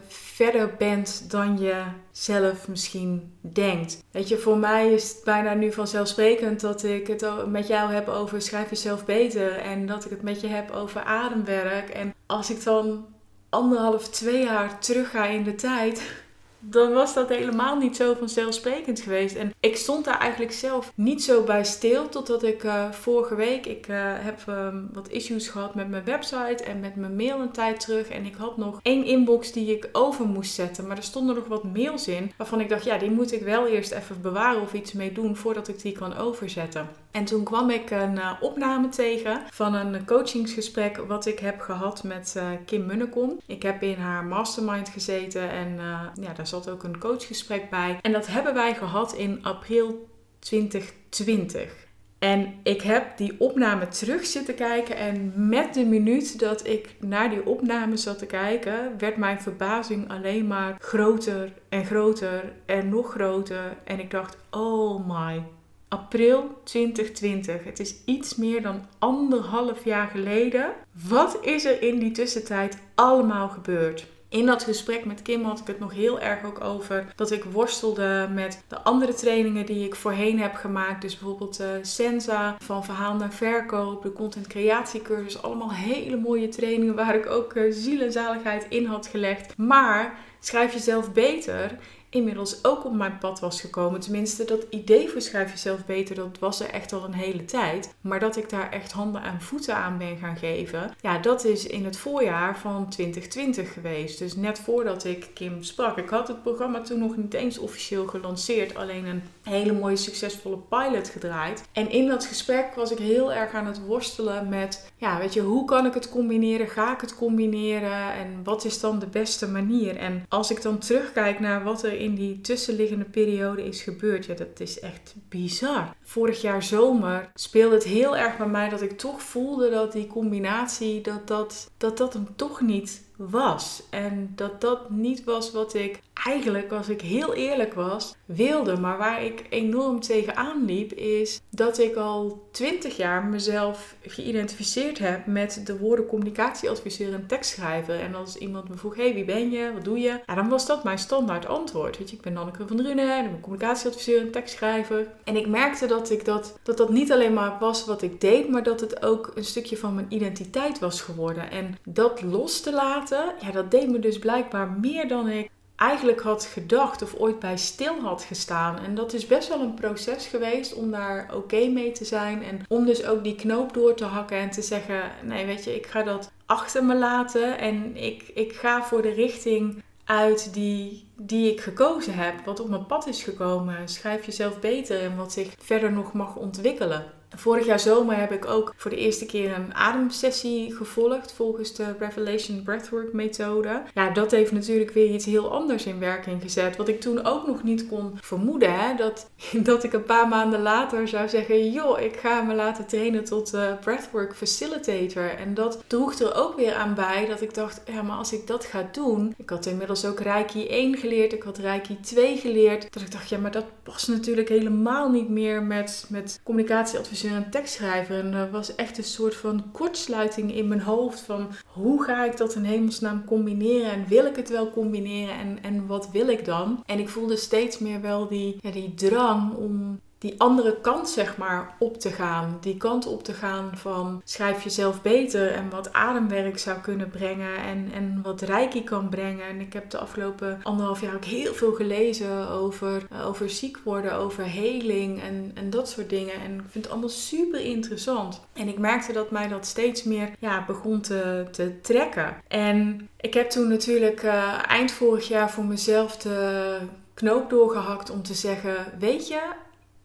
verder 0.45 0.75
bent 0.79 1.31
dan 1.31 1.59
je 1.59 1.83
zelf 2.11 2.69
misschien 2.69 3.33
denkt. 3.41 4.05
Weet 4.11 4.29
je, 4.29 4.39
voor 4.39 4.59
mij 4.59 4.93
is 4.93 5.09
het 5.09 5.25
bijna 5.25 5.55
nu 5.55 5.73
vanzelfsprekend 5.73 6.61
dat 6.61 6.85
ik 6.85 7.07
het 7.07 7.47
met 7.47 7.67
jou 7.67 7.93
heb 7.93 8.09
over 8.09 8.43
schrijf 8.43 8.71
jezelf 8.71 9.05
beter 9.05 9.59
en 9.59 9.87
dat 9.87 10.05
ik 10.05 10.11
het 10.11 10.23
met 10.23 10.41
je 10.41 10.47
heb 10.47 10.71
over 10.71 11.03
ademwerk. 11.03 11.89
En 11.89 12.15
als 12.27 12.51
ik 12.51 12.65
dan 12.65 13.07
anderhalf, 13.49 14.09
twee 14.09 14.43
jaar 14.45 14.79
terug 14.79 15.11
ga 15.11 15.27
in 15.27 15.43
de 15.43 15.55
tijd, 15.55 16.20
dan 16.61 16.93
was 16.93 17.15
dat 17.15 17.29
helemaal 17.29 17.77
niet 17.77 17.97
zo 17.97 18.15
vanzelfsprekend 18.15 19.01
geweest. 19.01 19.37
En 19.37 19.53
ik 19.61 19.77
stond 19.77 20.05
daar 20.05 20.19
eigenlijk 20.19 20.53
zelf 20.53 20.93
niet 20.95 21.23
zo 21.23 21.43
bij 21.43 21.65
stil. 21.65 22.09
Totdat 22.09 22.43
ik 22.43 22.63
uh, 22.65 22.91
vorige 22.91 23.35
week, 23.35 23.67
ik 23.67 23.89
uh, 23.89 23.97
heb 24.03 24.41
um, 24.49 24.89
wat 24.93 25.09
issues 25.09 25.49
gehad 25.49 25.75
met 25.75 25.89
mijn 25.89 26.05
website 26.05 26.65
en 26.65 26.81
met 26.81 26.97
mijn 26.97 27.17
mail 27.17 27.41
een 27.41 27.51
tijd 27.51 27.81
terug. 27.81 28.09
En 28.09 28.25
ik 28.25 28.35
had 28.35 28.57
nog 28.57 28.81
één 28.83 29.05
inbox 29.05 29.53
die 29.53 29.77
ik 29.77 29.89
over 29.93 30.27
moest 30.27 30.55
zetten. 30.55 30.87
Maar 30.87 30.97
er 30.97 31.03
stonden 31.03 31.35
nog 31.35 31.47
wat 31.47 31.65
mails 31.65 32.09
in 32.09 32.33
waarvan 32.37 32.61
ik 32.61 32.69
dacht, 32.69 32.85
ja, 32.85 32.99
die 32.99 33.11
moet 33.11 33.33
ik 33.33 33.43
wel 33.43 33.67
eerst 33.67 33.93
even 33.93 34.21
bewaren 34.21 34.63
of 34.63 34.73
iets 34.73 34.93
mee 34.93 35.13
doen 35.13 35.37
voordat 35.37 35.69
ik 35.69 35.83
die 35.83 35.93
kan 35.93 36.17
overzetten. 36.17 36.89
En 37.11 37.25
toen 37.25 37.45
kwam 37.45 37.71
ik 37.71 37.91
een 37.91 38.15
uh, 38.15 38.33
opname 38.41 38.89
tegen 38.89 39.41
van 39.51 39.75
een 39.75 40.05
coachingsgesprek 40.07 40.97
wat 40.97 41.27
ik 41.27 41.39
heb 41.39 41.61
gehad 41.61 42.05
met 42.05 42.43
Kim 42.67 42.87
Munnekom. 42.87 43.41
Ik 43.47 43.63
heb 43.63 43.83
in 43.83 43.99
haar 43.99 44.25
mastermind 44.25 44.89
gezeten 44.89 45.51
en 45.51 45.77
ja, 46.21 46.33
daar 46.37 46.47
zat 46.47 46.71
ook 46.71 46.83
een 46.83 46.99
coachgesprek 46.99 47.71
bij. 47.71 47.99
En 48.03 48.13
dat 48.13 48.27
hebben 48.27 48.55
wij 48.55 48.75
gehad 48.75 49.15
in 49.15 49.39
april 49.43 50.09
2020. 50.39 51.89
En 52.21 52.55
ik 52.63 52.83
heb 52.83 53.17
die 53.17 53.35
opname 53.39 53.89
terug 53.89 54.27
zitten 54.27 54.55
kijken 54.55 54.97
en 54.97 55.33
met 55.49 55.75
de 55.75 55.85
minuut 55.85 56.39
dat 56.39 56.67
ik 56.67 56.97
naar 56.99 57.31
die 57.31 57.47
opname 57.47 57.97
zat 57.97 58.19
te 58.19 58.27
kijken, 58.27 58.99
werd 58.99 59.17
mijn 59.17 59.41
verbazing 59.41 60.11
alleen 60.11 60.47
maar 60.47 60.77
groter 60.79 61.53
en 61.69 61.85
groter 61.85 62.53
en 62.67 62.89
nog 62.89 63.11
groter. 63.11 63.77
En 63.85 63.99
ik 63.99 64.11
dacht, 64.11 64.37
oh 64.51 65.07
my, 65.07 65.43
april 65.91 66.61
2020. 66.65 67.65
Het 67.65 67.81
is 67.81 67.95
iets 68.05 68.37
meer 68.37 68.63
dan 68.63 68.87
anderhalf 68.99 69.85
jaar 69.85 70.09
geleden. 70.09 70.73
Wat 71.09 71.39
is 71.43 71.65
er 71.65 71.83
in 71.83 71.99
die 71.99 72.11
tussentijd 72.11 72.79
allemaal 72.95 73.49
gebeurd? 73.49 74.07
In 74.31 74.47
dat 74.47 74.63
gesprek 74.63 75.05
met 75.05 75.23
Kim 75.23 75.45
had 75.45 75.59
ik 75.59 75.67
het 75.67 75.79
nog 75.79 75.93
heel 75.93 76.21
erg 76.21 76.45
ook 76.45 76.65
over 76.65 77.13
dat 77.17 77.31
ik 77.31 77.45
worstelde 77.45 78.29
met 78.35 78.65
de 78.69 78.81
andere 78.81 79.15
trainingen 79.15 79.67
die 79.67 79.85
ik 79.85 79.95
voorheen 79.95 80.41
heb 80.41 80.55
gemaakt. 80.55 81.03
Dus 81.03 81.19
bijvoorbeeld 81.19 81.61
uh, 81.61 81.67
Senza, 81.83 82.57
van 82.59 82.85
verhaal 82.85 83.15
naar 83.15 83.33
verkoop, 83.33 84.03
de 84.03 84.13
content 84.13 84.47
creatiecursus. 84.47 85.43
Allemaal 85.43 85.73
hele 85.73 86.17
mooie 86.17 86.49
trainingen 86.49 86.95
waar 86.95 87.15
ik 87.15 87.27
ook 87.27 87.55
uh, 87.55 87.73
ziel 87.73 88.01
en 88.01 88.13
zaligheid 88.13 88.67
in 88.69 88.85
had 88.85 89.07
gelegd. 89.07 89.57
Maar 89.57 90.19
schrijf 90.41 90.73
jezelf 90.73 91.13
beter 91.13 91.79
inmiddels 92.11 92.65
ook 92.65 92.85
op 92.85 92.93
mijn 92.93 93.19
pad 93.19 93.41
was 93.41 93.61
gekomen. 93.61 94.01
Tenminste, 94.01 94.45
dat 94.45 94.67
idee 94.71 95.09
voor 95.09 95.21
schrijf 95.21 95.51
jezelf 95.51 95.87
beter, 95.87 96.15
dat 96.15 96.39
was 96.39 96.61
er 96.61 96.71
echt 96.71 96.93
al 96.93 97.05
een 97.05 97.13
hele 97.13 97.45
tijd. 97.45 97.95
Maar 98.01 98.21
dat 98.21 98.37
ik 98.37 98.51
daar 98.51 98.71
echt 98.71 98.93
handen 98.93 99.23
en 99.23 99.41
voeten 99.41 99.77
aan 99.77 99.99
ben 99.99 100.17
gaan 100.17 100.37
geven, 100.37 100.95
ja, 101.01 101.19
dat 101.19 101.45
is 101.45 101.67
in 101.67 101.85
het 101.85 101.97
voorjaar 101.97 102.59
van 102.59 102.89
2020 102.89 103.73
geweest. 103.73 104.19
Dus 104.19 104.37
net 104.37 104.59
voordat 104.59 105.05
ik 105.05 105.29
Kim 105.35 105.63
sprak. 105.63 105.97
Ik 105.97 106.09
had 106.09 106.29
het 106.29 106.43
programma 106.43 106.81
toen 106.81 106.99
nog 106.99 107.17
niet 107.17 107.35
eens 107.35 107.59
officieel 107.59 108.07
gelanceerd, 108.07 108.75
alleen 108.75 109.05
een 109.05 109.23
hele 109.43 109.73
mooie 109.73 109.97
succesvolle 109.97 110.59
pilot 110.59 111.09
gedraaid. 111.09 111.63
En 111.73 111.91
in 111.91 112.07
dat 112.07 112.25
gesprek 112.25 112.75
was 112.75 112.91
ik 112.91 112.99
heel 112.99 113.33
erg 113.33 113.53
aan 113.53 113.67
het 113.67 113.85
worstelen 113.87 114.49
met, 114.49 114.91
ja, 114.97 115.19
weet 115.19 115.35
je, 115.35 115.41
hoe 115.41 115.65
kan 115.65 115.87
ik 115.87 115.95
het 115.95 116.09
combineren? 116.09 116.69
Ga 116.69 116.95
ik 116.95 117.01
het 117.01 117.17
combineren? 117.17 118.13
En 118.13 118.41
wat 118.45 118.65
is 118.65 118.81
dan 118.81 118.99
de 118.99 119.07
beste 119.07 119.49
manier? 119.49 119.97
En 119.97 120.25
als 120.29 120.51
ik 120.51 120.63
dan 120.63 120.79
terugkijk 120.79 121.41
naar 121.41 121.65
wat 121.65 121.83
er 121.83 122.00
in 122.01 122.15
die 122.15 122.41
tussenliggende 122.41 123.05
periode 123.05 123.65
is 123.65 123.83
gebeurd, 123.83 124.27
ja, 124.27 124.35
dat 124.35 124.61
is 124.61 124.81
echt 124.81 125.15
bizar. 125.29 125.97
Vorig 126.03 126.41
jaar 126.41 126.63
zomer 126.63 127.31
speelde 127.35 127.75
het 127.75 127.85
heel 127.85 128.17
erg 128.17 128.37
bij 128.37 128.47
mij 128.49 128.69
dat 128.69 128.83
ik 128.83 128.99
toch 128.99 129.23
voelde 129.23 129.71
dat 129.71 129.93
die 129.93 130.07
combinatie, 130.07 131.01
dat 131.01 131.29
dat, 131.29 131.71
dat, 131.77 131.99
dat 131.99 132.13
hem 132.13 132.27
toch 132.37 132.61
niet 132.61 133.03
was. 133.29 133.83
En 133.91 134.33
dat 134.35 134.61
dat 134.61 134.91
niet 134.91 135.25
was 135.25 135.53
wat 135.53 135.75
ik 135.75 136.01
eigenlijk, 136.25 136.73
als 136.73 136.89
ik 136.89 137.01
heel 137.01 137.35
eerlijk 137.35 137.75
was, 137.75 138.15
wilde. 138.25 138.77
Maar 138.77 138.99
waar 138.99 139.25
ik 139.25 139.47
enorm 139.51 140.01
tegenaan 140.01 140.65
liep, 140.65 140.93
is 140.93 141.41
dat 141.51 141.79
ik 141.79 141.97
al 141.97 142.49
twintig 142.51 142.97
jaar 142.97 143.25
mezelf 143.25 143.95
geïdentificeerd 144.03 144.99
heb 144.99 145.27
met 145.27 145.61
de 145.67 145.79
woorden 145.79 146.07
communicatieadviseur 146.07 147.13
en 147.13 147.27
tekstschrijver. 147.27 148.01
En 148.01 148.15
als 148.15 148.37
iemand 148.37 148.69
me 148.69 148.77
vroeg, 148.77 148.97
hey, 148.97 149.15
wie 149.15 149.25
ben 149.25 149.51
je? 149.51 149.73
Wat 149.73 149.85
doe 149.85 149.99
je? 149.99 150.21
Ja, 150.27 150.35
dan 150.35 150.49
was 150.49 150.67
dat 150.67 150.85
mijn 150.85 150.99
standaard 150.99 151.47
antwoord. 151.47 151.99
Weet 151.99 152.11
je, 152.11 152.17
ik 152.17 152.23
ben 152.23 152.33
Nanneke 152.33 152.67
van 152.67 152.77
Drunen 152.77 153.17
en 153.17 153.25
ik 153.25 153.31
ben 153.31 153.41
communicatieadviseur 153.41 154.21
en 154.21 154.31
tekstschrijver. 154.31 155.07
En 155.25 155.37
ik 155.37 155.49
merkte 155.49 155.87
dat 155.87 156.11
ik 156.11 156.25
dat, 156.25 156.59
dat 156.63 156.77
dat 156.77 156.91
niet 156.91 157.13
alleen 157.13 157.35
maar 157.35 157.57
was 157.61 157.85
wat 157.85 158.03
ik 158.03 158.21
deed, 158.21 158.49
maar 158.49 158.63
dat 158.63 158.81
het 158.81 159.05
ook 159.05 159.33
een 159.35 159.45
stukje 159.45 159.77
van 159.77 159.95
mijn 159.95 160.07
identiteit 160.09 160.79
was 160.79 161.01
geworden. 161.01 161.51
En 161.51 161.77
dat 161.85 162.23
los 162.23 162.61
te 162.61 162.73
laten, 162.73 163.10
ja, 163.41 163.51
dat 163.53 163.71
deed 163.71 163.89
me 163.89 163.99
dus 163.99 164.19
blijkbaar 164.19 164.71
meer 164.71 165.09
dan 165.09 165.29
ik 165.29 165.51
eigenlijk 165.81 166.21
had 166.21 166.45
gedacht 166.45 167.03
of 167.03 167.15
ooit 167.15 167.39
bij 167.39 167.57
stil 167.57 168.01
had 168.01 168.23
gestaan. 168.23 168.79
En 168.79 168.95
dat 168.95 169.13
is 169.13 169.27
best 169.27 169.49
wel 169.49 169.61
een 169.61 169.75
proces 169.75 170.27
geweest 170.27 170.75
om 170.75 170.91
daar 170.91 171.35
oké 171.35 171.67
mee 171.67 171.93
te 171.93 172.05
zijn. 172.05 172.43
En 172.43 172.61
om 172.69 172.87
dus 172.87 173.05
ook 173.05 173.25
die 173.25 173.35
knoop 173.35 173.75
door 173.75 173.95
te 173.95 174.05
hakken 174.05 174.37
en 174.37 174.51
te 174.51 174.63
zeggen: 174.63 175.03
nee, 175.25 175.47
weet 175.47 175.65
je, 175.65 175.75
ik 175.75 175.87
ga 175.87 176.03
dat 176.03 176.31
achter 176.47 176.85
me 176.85 176.95
laten. 176.95 177.59
En 177.59 177.97
ik, 177.97 178.31
ik 178.35 178.53
ga 178.53 178.83
voor 178.83 179.03
de 179.03 179.13
richting 179.13 179.83
uit 180.05 180.55
die, 180.55 181.09
die 181.17 181.53
ik 181.53 181.61
gekozen 181.61 182.15
heb. 182.15 182.45
Wat 182.45 182.61
op 182.61 182.69
mijn 182.69 182.87
pad 182.87 183.07
is 183.07 183.23
gekomen. 183.23 183.89
Schrijf 183.89 184.27
jezelf 184.27 184.61
beter 184.61 185.01
en 185.01 185.17
wat 185.17 185.33
zich 185.33 185.55
verder 185.59 185.93
nog 185.93 186.13
mag 186.13 186.37
ontwikkelen. 186.37 187.05
Vorig 187.37 187.67
jaar 187.67 187.81
zomer 187.81 188.17
heb 188.17 188.33
ik 188.33 188.47
ook 188.47 188.75
voor 188.77 188.91
de 188.91 188.97
eerste 188.97 189.27
keer 189.27 189.55
een 189.55 189.75
ademsessie 189.75 190.75
gevolgd 190.75 191.33
volgens 191.33 191.75
de 191.75 191.95
Revelation 191.99 192.63
Breathwork 192.63 193.13
methode. 193.13 193.83
Ja, 193.95 194.11
dat 194.11 194.31
heeft 194.31 194.53
natuurlijk 194.53 194.91
weer 194.91 195.15
iets 195.15 195.25
heel 195.25 195.53
anders 195.53 195.87
in 195.87 195.99
werking 195.99 196.43
gezet. 196.43 196.77
Wat 196.77 196.89
ik 196.89 197.01
toen 197.01 197.25
ook 197.25 197.47
nog 197.47 197.63
niet 197.63 197.89
kon 197.89 198.19
vermoeden. 198.21 198.81
Hè? 198.81 198.95
Dat, 198.95 199.31
dat 199.71 199.85
ik 199.85 199.93
een 199.93 200.05
paar 200.05 200.29
maanden 200.29 200.63
later 200.63 201.09
zou 201.09 201.29
zeggen: 201.29 201.71
joh, 201.71 202.01
ik 202.01 202.17
ga 202.17 202.43
me 202.43 202.55
laten 202.55 202.87
trainen 202.87 203.25
tot 203.25 203.55
uh, 203.55 203.79
Breathwork 203.81 204.35
Facilitator. 204.35 205.35
En 205.37 205.55
dat 205.55 205.85
droeg 205.87 206.15
er 206.15 206.35
ook 206.35 206.57
weer 206.57 206.75
aan 206.75 206.95
bij 206.95 207.27
dat 207.27 207.41
ik 207.41 207.55
dacht: 207.55 207.83
ja, 207.87 208.03
maar 208.03 208.17
als 208.17 208.33
ik 208.33 208.47
dat 208.47 208.65
ga 208.65 208.89
doen. 208.93 209.35
Ik 209.37 209.51
had 209.51 209.67
inmiddels 209.67 210.05
ook 210.05 210.21
Reiki 210.21 210.67
1 210.69 210.97
geleerd, 210.97 211.33
ik 211.33 211.43
had 211.43 211.59
Reiki 211.59 212.01
2 212.01 212.37
geleerd. 212.37 212.93
Dat 212.93 213.03
ik 213.03 213.13
dacht: 213.13 213.29
ja, 213.29 213.39
maar 213.39 213.51
dat 213.51 213.65
past 213.83 214.09
natuurlijk 214.09 214.49
helemaal 214.49 215.11
niet 215.11 215.29
meer 215.29 215.63
met, 215.63 216.07
met 216.09 216.41
communicatieadvies 216.45 217.20
een 217.29 217.51
tekstschrijver. 217.51 218.19
En 218.19 218.35
er 218.35 218.51
was 218.51 218.75
echt 218.75 218.99
een 218.99 219.05
soort 219.05 219.35
van 219.35 219.65
kortsluiting 219.73 220.55
in 220.55 220.69
mijn 220.69 220.81
hoofd 220.81 221.21
van 221.21 221.49
hoe 221.67 222.03
ga 222.03 222.25
ik 222.25 222.37
dat 222.37 222.55
in 222.55 222.65
hemelsnaam 222.65 223.25
combineren 223.25 223.91
en 223.91 224.07
wil 224.09 224.25
ik 224.25 224.37
het 224.37 224.49
wel 224.49 224.71
combineren 224.71 225.35
en, 225.35 225.59
en 225.63 225.87
wat 225.87 226.11
wil 226.11 226.29
ik 226.29 226.45
dan? 226.45 226.83
En 226.87 226.99
ik 226.99 227.09
voelde 227.09 227.37
steeds 227.37 227.79
meer 227.79 228.01
wel 228.01 228.29
die, 228.29 228.57
ja, 228.61 228.71
die 228.71 228.95
drang 228.95 229.55
om 229.55 230.01
die 230.21 230.35
andere 230.41 230.77
kant 230.81 231.09
zeg 231.09 231.37
maar 231.37 231.75
op 231.79 231.99
te 231.99 232.11
gaan. 232.11 232.59
Die 232.61 232.77
kant 232.77 233.07
op 233.07 233.25
te 233.25 233.33
gaan 233.33 233.71
van 233.75 234.23
schrijf 234.25 234.63
jezelf 234.63 235.03
beter 235.03 235.53
en 235.53 235.71
wat 235.71 235.93
ademwerk 235.93 236.59
zou 236.59 236.79
kunnen 236.79 237.11
brengen 237.11 237.57
en, 237.57 237.91
en 237.95 238.21
wat 238.23 238.41
reiki 238.41 238.85
kan 238.85 239.09
brengen. 239.09 239.47
En 239.47 239.61
ik 239.61 239.73
heb 239.73 239.91
de 239.91 239.99
afgelopen 239.99 240.61
anderhalf 240.63 241.01
jaar 241.01 241.15
ook 241.15 241.25
heel 241.25 241.55
veel 241.55 241.73
gelezen 241.73 242.49
over, 242.49 243.07
uh, 243.13 243.27
over 243.27 243.51
ziek 243.51 243.79
worden, 243.85 244.15
over 244.15 244.45
heling 244.45 245.23
en, 245.23 245.51
en 245.55 245.71
dat 245.71 245.89
soort 245.89 246.11
dingen. 246.11 246.35
En 246.35 246.55
ik 246.55 246.71
vind 246.71 246.85
het 246.85 246.91
allemaal 246.93 247.09
super 247.09 247.61
interessant. 247.61 248.41
En 248.53 248.69
ik 248.69 248.79
merkte 248.79 249.13
dat 249.13 249.31
mij 249.31 249.49
dat 249.49 249.67
steeds 249.67 250.05
meer 250.05 250.31
ja, 250.39 250.65
begon 250.67 251.01
te, 251.01 251.47
te 251.51 251.81
trekken. 251.81 252.37
En 252.49 253.09
ik 253.21 253.35
heb 253.35 253.51
toen 253.51 253.69
natuurlijk 253.69 254.23
uh, 254.23 254.63
eind 254.67 254.93
vorig 254.93 255.29
jaar 255.29 255.51
voor 255.51 255.65
mezelf 255.65 256.17
de 256.17 256.79
knoop 257.15 257.51
doorgehakt 257.51 258.11
om 258.11 258.23
te 258.23 258.35
zeggen: 258.35 258.75
Weet 258.99 259.29
je, 259.29 259.41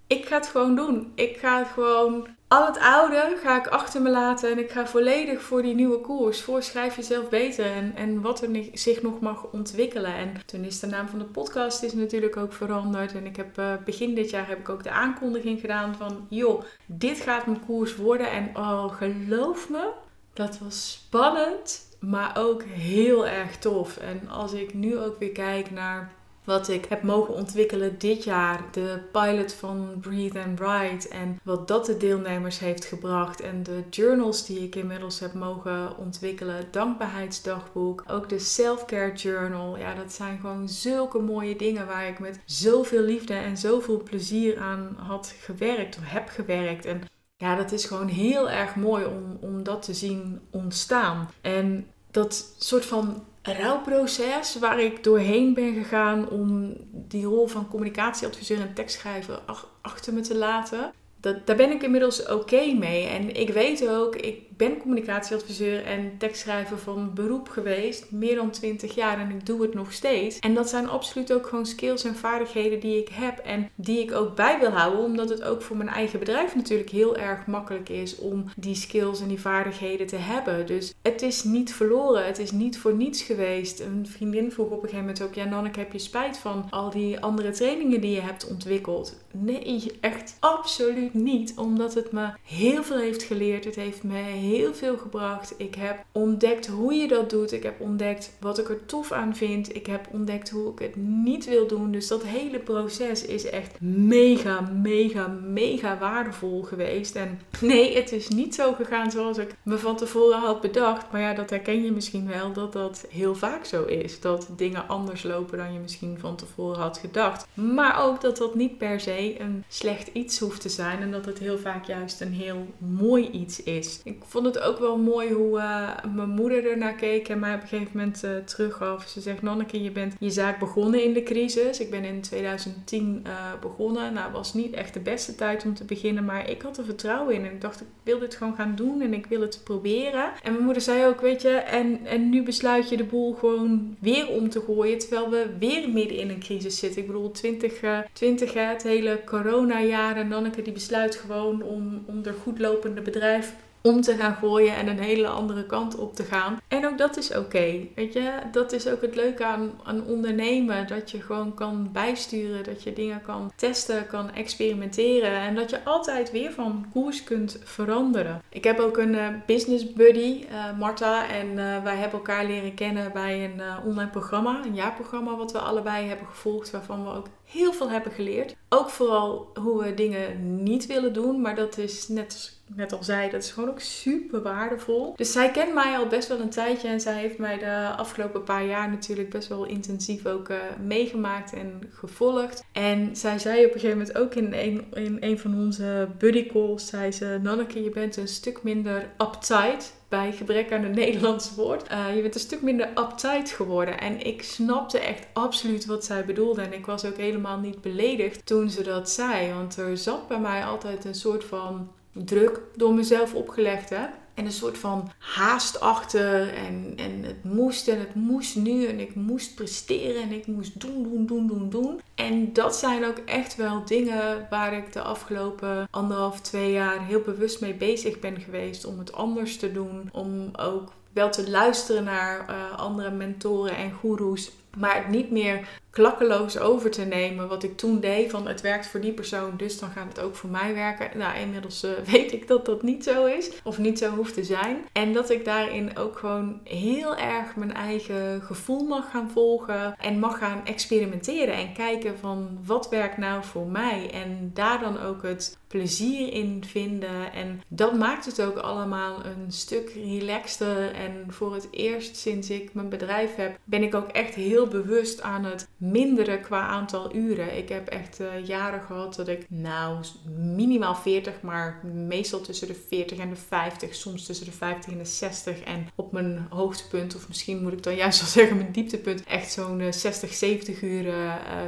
ik 0.07 0.25
ga 0.25 0.35
het 0.35 0.47
gewoon 0.47 0.75
doen. 0.75 1.11
Ik 1.15 1.37
ga 1.37 1.63
gewoon 1.63 2.27
al 2.47 2.65
het 2.65 2.79
oude 2.79 3.37
ga 3.43 3.59
ik 3.59 3.67
achter 3.67 4.01
me 4.01 4.09
laten 4.09 4.51
en 4.51 4.59
ik 4.59 4.71
ga 4.71 4.87
volledig 4.87 5.41
voor 5.41 5.61
die 5.61 5.75
nieuwe 5.75 6.01
koers. 6.01 6.41
Voor 6.41 6.63
schrijf 6.63 6.95
jezelf 6.95 7.29
beter 7.29 7.65
en, 7.65 7.95
en 7.95 8.21
wat 8.21 8.41
er 8.41 8.49
zich 8.73 9.01
nog 9.01 9.19
mag 9.19 9.51
ontwikkelen. 9.51 10.15
En 10.15 10.33
toen 10.45 10.63
is 10.63 10.79
de 10.79 10.87
naam 10.87 11.07
van 11.07 11.19
de 11.19 11.25
podcast 11.25 11.83
is 11.83 11.93
natuurlijk 11.93 12.37
ook 12.37 12.53
veranderd. 12.53 13.13
En 13.13 13.25
ik 13.25 13.35
heb 13.35 13.57
uh, 13.57 13.73
begin 13.85 14.15
dit 14.15 14.29
jaar 14.29 14.47
heb 14.47 14.59
ik 14.59 14.69
ook 14.69 14.83
de 14.83 14.91
aankondiging 14.91 15.59
gedaan 15.59 15.95
van 15.95 16.27
joh, 16.29 16.63
dit 16.85 17.19
gaat 17.19 17.45
mijn 17.45 17.65
koers 17.65 17.95
worden. 17.95 18.31
En 18.31 18.49
oh, 18.57 18.93
geloof 18.93 19.69
me, 19.69 19.91
dat 20.33 20.59
was 20.59 20.91
spannend, 20.91 21.97
maar 21.99 22.37
ook 22.37 22.63
heel 22.63 23.27
erg 23.27 23.57
tof. 23.57 23.97
En 23.97 24.27
als 24.29 24.53
ik 24.53 24.73
nu 24.73 24.99
ook 24.99 25.19
weer 25.19 25.31
kijk 25.31 25.71
naar 25.71 26.11
wat 26.45 26.67
ik 26.67 26.85
heb 26.85 27.03
mogen 27.03 27.33
ontwikkelen 27.33 27.95
dit 27.97 28.23
jaar. 28.23 28.63
De 28.71 28.99
pilot 29.11 29.53
van 29.53 29.97
Breathe 30.01 30.43
and 30.43 30.59
Write 30.59 31.09
en 31.09 31.39
wat 31.43 31.67
dat 31.67 31.85
de 31.85 31.97
deelnemers 31.97 32.59
heeft 32.59 32.85
gebracht. 32.85 33.41
En 33.41 33.63
de 33.63 33.83
journals 33.89 34.45
die 34.45 34.59
ik 34.59 34.75
inmiddels 34.75 35.19
heb 35.19 35.33
mogen 35.33 35.97
ontwikkelen. 35.97 36.67
Dankbaarheidsdagboek. 36.71 38.03
Ook 38.07 38.29
de 38.29 38.39
self-care 38.39 39.13
journal. 39.13 39.77
Ja, 39.77 39.93
dat 39.93 40.13
zijn 40.13 40.39
gewoon 40.39 40.69
zulke 40.69 41.19
mooie 41.19 41.55
dingen 41.55 41.87
waar 41.87 42.07
ik 42.07 42.19
met 42.19 42.39
zoveel 42.45 43.01
liefde 43.01 43.33
en 43.33 43.57
zoveel 43.57 44.03
plezier 44.03 44.59
aan 44.59 44.95
had 44.97 45.35
gewerkt 45.39 45.97
of 45.97 46.03
heb 46.05 46.29
gewerkt. 46.29 46.85
En 46.85 47.01
ja, 47.37 47.55
dat 47.55 47.71
is 47.71 47.85
gewoon 47.85 48.07
heel 48.07 48.49
erg 48.49 48.75
mooi 48.75 49.05
om, 49.05 49.37
om 49.41 49.63
dat 49.63 49.81
te 49.83 49.93
zien 49.93 50.41
ontstaan. 50.49 51.29
En 51.41 51.87
dat 52.11 52.53
soort 52.57 52.85
van 52.85 53.23
rouwproces 53.53 54.59
waar 54.59 54.79
ik 54.79 55.03
doorheen 55.03 55.53
ben 55.53 55.73
gegaan 55.73 56.29
om 56.29 56.73
die 56.91 57.25
rol 57.25 57.47
van 57.47 57.67
communicatieadviseur 57.67 58.59
en 58.59 58.73
tekstschrijver 58.73 59.39
achter 59.81 60.13
me 60.13 60.21
te 60.21 60.35
laten. 60.35 60.91
Dat, 61.19 61.47
daar 61.47 61.55
ben 61.55 61.71
ik 61.71 61.83
inmiddels 61.83 62.27
oké 62.27 62.73
mee. 62.73 63.07
En 63.07 63.35
ik 63.35 63.49
weet 63.49 63.87
ook, 63.87 64.15
ik 64.15 64.54
ben 64.57 64.77
communicatieadviseur 64.77 65.83
en 65.83 66.17
tekstschrijver 66.17 66.77
van 66.77 67.13
beroep 67.13 67.49
geweest. 67.49 68.11
Meer 68.11 68.35
dan 68.35 68.51
20 68.51 68.95
jaar 68.95 69.19
en 69.19 69.29
ik 69.29 69.45
doe 69.45 69.61
het 69.61 69.73
nog 69.73 69.93
steeds. 69.93 70.39
En 70.39 70.53
dat 70.53 70.69
zijn 70.69 70.89
absoluut 70.89 71.33
ook 71.33 71.47
gewoon 71.47 71.65
skills 71.65 72.03
en 72.03 72.15
vaardigheden 72.15 72.79
die 72.79 72.99
ik 72.99 73.09
heb 73.11 73.37
en 73.37 73.69
die 73.75 73.99
ik 73.99 74.11
ook 74.11 74.35
bij 74.35 74.59
wil 74.59 74.69
houden. 74.69 75.03
Omdat 75.03 75.29
het 75.29 75.43
ook 75.43 75.61
voor 75.61 75.77
mijn 75.77 75.89
eigen 75.89 76.19
bedrijf 76.19 76.55
natuurlijk 76.55 76.89
heel 76.89 77.17
erg 77.17 77.45
makkelijk 77.45 77.89
is 77.89 78.15
om 78.15 78.45
die 78.55 78.75
skills 78.75 79.21
en 79.21 79.27
die 79.27 79.41
vaardigheden 79.41 80.07
te 80.07 80.15
hebben. 80.15 80.65
Dus 80.65 80.93
het 81.01 81.21
is 81.21 81.43
niet 81.43 81.73
verloren. 81.73 82.25
Het 82.25 82.39
is 82.39 82.51
niet 82.51 82.77
voor 82.77 82.93
niets 82.93 83.21
geweest. 83.21 83.79
Een 83.79 84.07
vriendin 84.07 84.51
vroeg 84.51 84.65
op 84.65 84.71
een 84.71 84.79
gegeven 84.79 84.99
moment 84.99 85.21
ook: 85.21 85.33
Ja, 85.33 85.45
Nanneke, 85.45 85.79
heb 85.79 85.91
je 85.91 85.99
spijt 85.99 86.37
van 86.37 86.67
al 86.69 86.89
die 86.89 87.19
andere 87.19 87.51
trainingen 87.51 88.01
die 88.01 88.11
je 88.11 88.21
hebt 88.21 88.47
ontwikkeld? 88.47 89.15
Nee, 89.31 89.91
echt 90.01 90.37
absoluut 90.39 91.13
niet. 91.13 91.53
Omdat 91.55 91.93
het 91.93 92.11
me 92.11 92.29
heel 92.43 92.83
veel 92.83 92.97
heeft 92.97 93.23
geleerd. 93.23 93.65
Het 93.65 93.75
heeft 93.75 94.03
me 94.03 94.17
heel 94.45 94.73
veel 94.73 94.97
gebracht. 94.97 95.53
Ik 95.57 95.75
heb 95.75 96.03
ontdekt 96.11 96.67
hoe 96.67 96.93
je 96.93 97.07
dat 97.07 97.29
doet. 97.29 97.51
Ik 97.51 97.63
heb 97.63 97.79
ontdekt 97.79 98.37
wat 98.39 98.57
ik 98.57 98.69
er 98.69 98.85
tof 98.85 99.11
aan 99.11 99.35
vind. 99.35 99.75
Ik 99.75 99.85
heb 99.85 100.07
ontdekt 100.11 100.49
hoe 100.49 100.71
ik 100.71 100.79
het 100.79 100.95
niet 100.95 101.45
wil 101.45 101.67
doen. 101.67 101.91
Dus 101.91 102.07
dat 102.07 102.23
hele 102.23 102.59
proces 102.59 103.25
is 103.25 103.49
echt 103.49 103.81
mega, 103.81 104.61
mega, 104.61 105.27
mega 105.27 105.97
waardevol 105.97 106.61
geweest. 106.61 107.15
En 107.15 107.39
nee, 107.61 107.95
het 107.95 108.11
is 108.11 108.27
niet 108.27 108.55
zo 108.55 108.73
gegaan 108.73 109.11
zoals 109.11 109.37
ik 109.37 109.55
me 109.63 109.77
van 109.77 109.95
tevoren 109.95 110.39
had 110.39 110.61
bedacht. 110.61 111.11
Maar 111.11 111.21
ja, 111.21 111.33
dat 111.33 111.49
herken 111.49 111.83
je 111.83 111.91
misschien 111.91 112.27
wel 112.27 112.53
dat 112.53 112.73
dat 112.73 113.05
heel 113.09 113.35
vaak 113.35 113.65
zo 113.65 113.83
is. 113.83 114.19
Dat 114.19 114.47
dingen 114.55 114.87
anders 114.87 115.23
lopen 115.23 115.57
dan 115.57 115.73
je 115.73 115.79
misschien 115.79 116.17
van 116.19 116.35
tevoren 116.35 116.79
had 116.79 116.97
gedacht. 116.97 117.47
Maar 117.53 118.03
ook 118.03 118.21
dat 118.21 118.37
dat 118.37 118.55
niet 118.55 118.77
per 118.77 118.99
se 118.99 119.39
een 119.39 119.63
slecht 119.67 120.09
iets 120.13 120.39
hoeft 120.39 120.61
te 120.61 120.69
zijn. 120.69 121.01
En 121.01 121.11
dat 121.11 121.25
het 121.25 121.39
heel 121.39 121.57
vaak 121.57 121.85
juist 121.85 122.21
een 122.21 122.33
heel 122.33 122.67
mooi 122.77 123.29
iets 123.29 123.63
is. 123.63 123.99
Ik 124.03 124.23
vond 124.35 124.55
het 124.55 124.59
ook 124.59 124.79
wel 124.79 124.97
mooi 124.97 125.33
hoe 125.33 125.57
uh, 125.57 125.89
mijn 126.15 126.29
moeder 126.29 126.71
ernaar 126.71 126.93
keek 126.93 127.29
en 127.29 127.39
mij 127.39 127.55
op 127.55 127.61
een 127.61 127.67
gegeven 127.67 127.97
moment 127.97 128.23
uh, 128.23 128.31
teruggaf. 128.37 129.07
Ze 129.07 129.21
zegt: 129.21 129.41
Nonneke, 129.41 129.83
je 129.83 129.91
bent 129.91 130.13
je 130.19 130.29
zaak 130.29 130.59
begonnen 130.59 131.03
in 131.03 131.13
de 131.13 131.23
crisis. 131.23 131.79
Ik 131.79 131.89
ben 131.89 132.03
in 132.03 132.21
2010 132.21 133.23
uh, 133.27 133.31
eh, 133.31 133.59
begonnen. 133.61 134.13
Nou, 134.13 134.31
was 134.31 134.53
niet 134.53 134.73
echt 134.73 134.93
de 134.93 134.99
beste 134.99 135.35
tijd 135.35 135.65
om 135.65 135.73
te 135.73 135.83
beginnen, 135.83 136.25
maar 136.25 136.49
ik 136.49 136.61
had 136.61 136.77
er 136.77 136.85
vertrouwen 136.85 137.35
in. 137.35 137.45
En 137.45 137.51
ik 137.51 137.61
dacht: 137.61 137.81
ik 137.81 137.87
wil 138.03 138.19
dit 138.19 138.35
gewoon 138.35 138.55
gaan 138.55 138.73
doen 138.75 139.01
en 139.01 139.13
ik 139.13 139.25
wil 139.25 139.41
het 139.41 139.61
proberen. 139.63 140.31
En 140.43 140.51
mijn 140.51 140.63
moeder 140.63 140.81
zei 140.81 141.05
ook: 141.05 141.21
Weet 141.21 141.41
je, 141.41 141.49
en, 141.49 141.99
en 142.05 142.29
nu 142.29 142.43
besluit 142.43 142.89
je 142.89 142.97
de 142.97 143.03
boel 143.03 143.33
gewoon 143.33 143.95
weer 143.99 144.27
om 144.27 144.49
te 144.49 144.61
gooien, 144.61 144.97
terwijl 144.97 145.29
we 145.29 145.49
weer 145.59 145.89
midden 145.89 146.17
in 146.17 146.29
een 146.29 146.39
crisis 146.39 146.79
zitten. 146.79 147.01
Ik 147.01 147.07
bedoel, 147.07 147.31
2020, 147.31 148.53
het 148.53 148.83
hele 148.83 149.21
corona-jaar. 149.25 150.17
En 150.17 150.27
Nonneke 150.27 150.61
die 150.61 150.73
besluit 150.73 151.15
gewoon 151.15 151.61
om, 151.63 152.03
om 152.05 152.21
er 152.23 152.35
goed 152.43 152.59
lopende 152.59 153.01
bedrijf 153.01 153.53
om 153.85 154.01
te 154.01 154.15
gaan 154.15 154.35
gooien 154.35 154.75
en 154.75 154.87
een 154.87 154.99
hele 154.99 155.27
andere 155.27 155.65
kant 155.65 155.95
op 155.95 156.15
te 156.15 156.23
gaan. 156.23 156.59
En 156.67 156.85
ook 156.85 156.97
dat 156.97 157.17
is 157.17 157.35
oké. 157.35 157.87
Weet 157.95 158.13
je, 158.13 158.31
dat 158.51 158.71
is 158.71 158.87
ook 158.87 159.01
het 159.01 159.15
leuke 159.15 159.45
aan, 159.45 159.71
aan 159.83 160.05
ondernemen. 160.05 160.87
Dat 160.87 161.11
je 161.11 161.21
gewoon 161.21 161.53
kan 161.53 161.89
bijsturen, 161.91 162.63
dat 162.63 162.83
je 162.83 162.93
dingen 162.93 163.21
kan 163.21 163.51
testen, 163.55 164.07
kan 164.07 164.31
experimenteren. 164.31 165.39
En 165.39 165.55
dat 165.55 165.69
je 165.69 165.83
altijd 165.83 166.31
weer 166.31 166.51
van 166.51 166.85
koers 166.91 167.23
kunt 167.23 167.59
veranderen. 167.63 168.41
Ik 168.49 168.63
heb 168.63 168.79
ook 168.79 168.97
een 168.97 169.13
uh, 169.13 169.27
business 169.45 169.93
buddy, 169.93 170.45
uh, 170.51 170.77
Marta. 170.79 171.29
En 171.29 171.47
uh, 171.47 171.83
wij 171.83 171.95
hebben 171.95 172.19
elkaar 172.19 172.45
leren 172.45 172.73
kennen 172.73 173.11
bij 173.13 173.43
een 173.43 173.61
online 173.85 174.09
programma, 174.09 174.61
een 174.65 174.75
jaarprogramma 174.75 175.35
wat 175.35 175.51
we 175.51 175.59
allebei 175.59 176.07
hebben 176.07 176.27
gevolgd. 176.27 176.71
Waarvan 176.71 177.03
we 177.03 177.09
ook 177.09 177.27
heel 177.55 177.73
veel 177.73 177.89
hebben 177.89 178.11
geleerd. 178.11 178.55
Ook 178.69 178.89
vooral 178.89 179.51
hoe 179.53 179.83
we 179.83 179.93
dingen 179.93 180.63
niet 180.63 180.85
willen 180.85 181.13
doen. 181.13 181.41
Maar 181.41 181.55
dat 181.55 181.77
is 181.77 182.07
net 182.07 182.55
net 182.73 182.93
al 182.93 183.03
zei, 183.03 183.29
dat 183.29 183.43
is 183.43 183.51
gewoon 183.51 183.69
ook 183.69 183.79
super 183.79 184.41
waardevol. 184.41 185.13
Dus 185.15 185.31
zij 185.31 185.51
kent 185.51 185.73
mij 185.73 185.97
al 185.97 186.07
best 186.07 186.27
wel 186.27 186.39
een 186.39 186.49
tijdje. 186.49 186.87
En 186.87 186.99
zij 186.99 187.13
heeft 187.13 187.37
mij 187.37 187.57
de 187.57 187.93
afgelopen 187.97 188.43
paar 188.43 188.65
jaar 188.65 188.89
natuurlijk 188.89 189.29
best 189.29 189.47
wel 189.47 189.65
intensief 189.65 190.25
ook 190.25 190.49
uh, 190.49 190.57
meegemaakt 190.83 191.53
en 191.53 191.81
gevolgd. 191.89 192.63
En 192.71 193.15
zij 193.15 193.39
zei 193.39 193.65
op 193.65 193.73
een 193.73 193.79
gegeven 193.79 193.97
moment 193.97 194.17
ook 194.17 194.35
in 194.35 194.53
een, 194.53 194.85
in 194.93 195.17
een 195.19 195.39
van 195.39 195.55
onze 195.55 196.09
buddy 196.17 196.47
calls, 196.47 196.87
zei 196.87 197.11
ze, 197.11 197.39
Nanneke, 197.41 197.83
je 197.83 197.89
bent 197.89 198.17
een 198.17 198.27
stuk 198.27 198.63
minder 198.63 199.11
uptight 199.17 199.93
bij 200.15 200.31
gebrek 200.31 200.71
aan 200.71 200.83
een 200.83 200.95
Nederlands 201.03 201.55
woord. 201.55 201.91
Uh, 201.91 202.15
je 202.15 202.21
bent 202.21 202.35
een 202.35 202.39
stuk 202.39 202.61
minder 202.61 202.87
uptight 202.87 203.51
geworden. 203.51 203.99
En 203.99 204.25
ik 204.25 204.43
snapte 204.43 204.99
echt 204.99 205.27
absoluut 205.33 205.85
wat 205.85 206.05
zij 206.05 206.25
bedoelde. 206.25 206.61
En 206.61 206.73
ik 206.73 206.85
was 206.85 207.05
ook 207.05 207.17
helemaal 207.17 207.59
niet 207.59 207.81
beledigd 207.81 208.45
toen 208.45 208.69
ze 208.69 208.83
dat 208.83 209.09
zei. 209.09 209.53
Want 209.53 209.77
er 209.77 209.97
zat 209.97 210.27
bij 210.27 210.39
mij 210.39 210.65
altijd 210.65 211.05
een 211.05 211.15
soort 211.15 211.43
van 211.43 211.91
druk 212.11 212.61
door 212.75 212.93
mezelf 212.93 213.33
opgelegd 213.33 213.89
heb. 213.89 214.09
En 214.33 214.45
een 214.45 214.51
soort 214.51 214.77
van 214.77 215.11
haast 215.17 215.79
achter. 215.79 216.53
En, 216.53 216.93
en 216.95 217.23
het 217.23 217.43
moest 217.43 217.87
en 217.87 217.99
het 217.99 218.15
moest 218.15 218.55
nu. 218.55 218.85
En 218.85 218.99
ik 218.99 219.15
moest 219.15 219.55
presteren. 219.55 220.21
En 220.21 220.31
ik 220.31 220.47
moest 220.47 220.79
doen, 220.79 221.03
doen, 221.03 221.25
doen, 221.25 221.47
doen, 221.47 221.69
doen. 221.69 222.01
En 222.25 222.53
dat 222.53 222.75
zijn 222.75 223.05
ook 223.05 223.17
echt 223.17 223.55
wel 223.55 223.85
dingen 223.85 224.47
waar 224.49 224.73
ik 224.73 224.93
de 224.93 225.01
afgelopen 225.01 225.87
anderhalf, 225.91 226.41
twee 226.41 226.71
jaar 226.71 227.05
heel 227.05 227.21
bewust 227.21 227.61
mee 227.61 227.73
bezig 227.73 228.19
ben 228.19 228.39
geweest. 228.39 228.85
Om 228.85 228.99
het 228.99 229.13
anders 229.13 229.57
te 229.57 229.71
doen. 229.71 230.09
Om 230.11 230.49
ook 230.55 230.91
wel 231.13 231.29
te 231.29 231.49
luisteren 231.49 232.03
naar 232.03 232.49
uh, 232.49 232.77
andere 232.77 233.11
mentoren 233.11 233.75
en 233.75 233.91
goeroes. 233.91 234.51
Maar 234.75 234.95
het 234.95 235.09
niet 235.09 235.31
meer 235.31 235.59
klakkeloos 235.95 236.57
over 236.57 236.91
te 236.91 237.05
nemen 237.05 237.47
wat 237.47 237.63
ik 237.63 237.77
toen 237.77 237.99
deed. 237.99 238.31
Van 238.31 238.47
het 238.47 238.61
werkt 238.61 238.87
voor 238.87 238.99
die 238.99 239.13
persoon, 239.13 239.53
dus 239.57 239.79
dan 239.79 239.89
gaat 239.89 240.07
het 240.07 240.19
ook 240.19 240.35
voor 240.35 240.49
mij 240.49 240.73
werken. 240.73 241.17
Nou, 241.17 241.37
inmiddels 241.37 241.83
uh, 241.83 241.91
weet 242.11 242.31
ik 242.31 242.47
dat 242.47 242.65
dat 242.65 242.83
niet 242.83 243.03
zo 243.03 243.25
is. 243.25 243.51
Of 243.63 243.77
niet 243.77 243.99
zo 243.99 244.09
hoeft 244.15 244.33
te 244.33 244.43
zijn. 244.43 244.77
En 244.91 245.13
dat 245.13 245.29
ik 245.29 245.45
daarin 245.45 245.97
ook 245.97 246.17
gewoon 246.17 246.59
heel 246.63 247.17
erg 247.17 247.55
mijn 247.55 247.73
eigen 247.73 248.41
gevoel 248.41 248.83
mag 248.83 249.11
gaan 249.11 249.29
volgen. 249.29 249.95
En 249.99 250.19
mag 250.19 250.37
gaan 250.37 250.65
experimenteren. 250.65 251.53
En 251.53 251.73
kijken 251.73 252.19
van 252.19 252.57
wat 252.65 252.89
werkt 252.89 253.17
nou 253.17 253.43
voor 253.43 253.67
mij. 253.67 254.09
En 254.13 254.51
daar 254.53 254.79
dan 254.79 254.99
ook 254.99 255.23
het 255.23 255.57
plezier 255.67 256.33
in 256.33 256.63
vinden. 256.67 257.33
En 257.33 257.61
dat 257.67 257.97
maakt 257.97 258.25
het 258.25 258.41
ook 258.41 258.57
allemaal 258.57 259.25
een 259.25 259.51
stuk 259.51 259.89
relaxter. 259.89 260.93
En 260.93 261.25
voor 261.27 261.53
het 261.53 261.67
eerst 261.71 262.17
sinds 262.17 262.49
ik 262.49 262.73
mijn 262.73 262.89
bedrijf 262.89 263.35
heb, 263.35 263.57
ben 263.63 263.83
ik 263.83 263.95
ook 263.95 264.09
echt 264.09 264.35
heel 264.35 264.64
bewust 264.67 265.21
aan 265.21 265.43
het 265.43 265.67
minderen 265.77 266.41
qua 266.41 266.67
aantal 266.67 267.15
uren. 267.15 267.57
Ik 267.57 267.69
heb 267.69 267.87
echt 267.87 268.19
uh, 268.19 268.45
jaren 268.45 268.81
gehad 268.81 269.15
dat 269.15 269.27
ik, 269.27 269.45
nou, 269.49 270.03
minimaal 270.37 270.95
40, 270.95 271.41
maar 271.41 271.81
meestal 271.93 272.41
tussen 272.41 272.67
de 272.67 272.75
40 272.87 273.17
en 273.17 273.29
de 273.29 273.35
50, 273.35 273.95
soms 273.95 274.25
tussen 274.25 274.45
de 274.45 274.51
50 274.51 274.91
en 274.91 274.97
de 274.97 275.05
60. 275.05 275.59
En 275.59 275.87
op 275.95 276.11
mijn 276.11 276.47
hoogtepunt, 276.49 277.15
of 277.15 277.27
misschien 277.27 277.61
moet 277.61 277.73
ik 277.73 277.83
dan 277.83 277.95
juist 277.95 278.19
wel 278.19 278.29
zeggen 278.43 278.57
mijn 278.57 278.71
dieptepunt, 278.71 279.23
echt 279.23 279.51
zo'n 279.51 279.93
60, 279.93 280.29
eh, 280.29 280.35
70 280.35 280.81
uur 280.81 281.13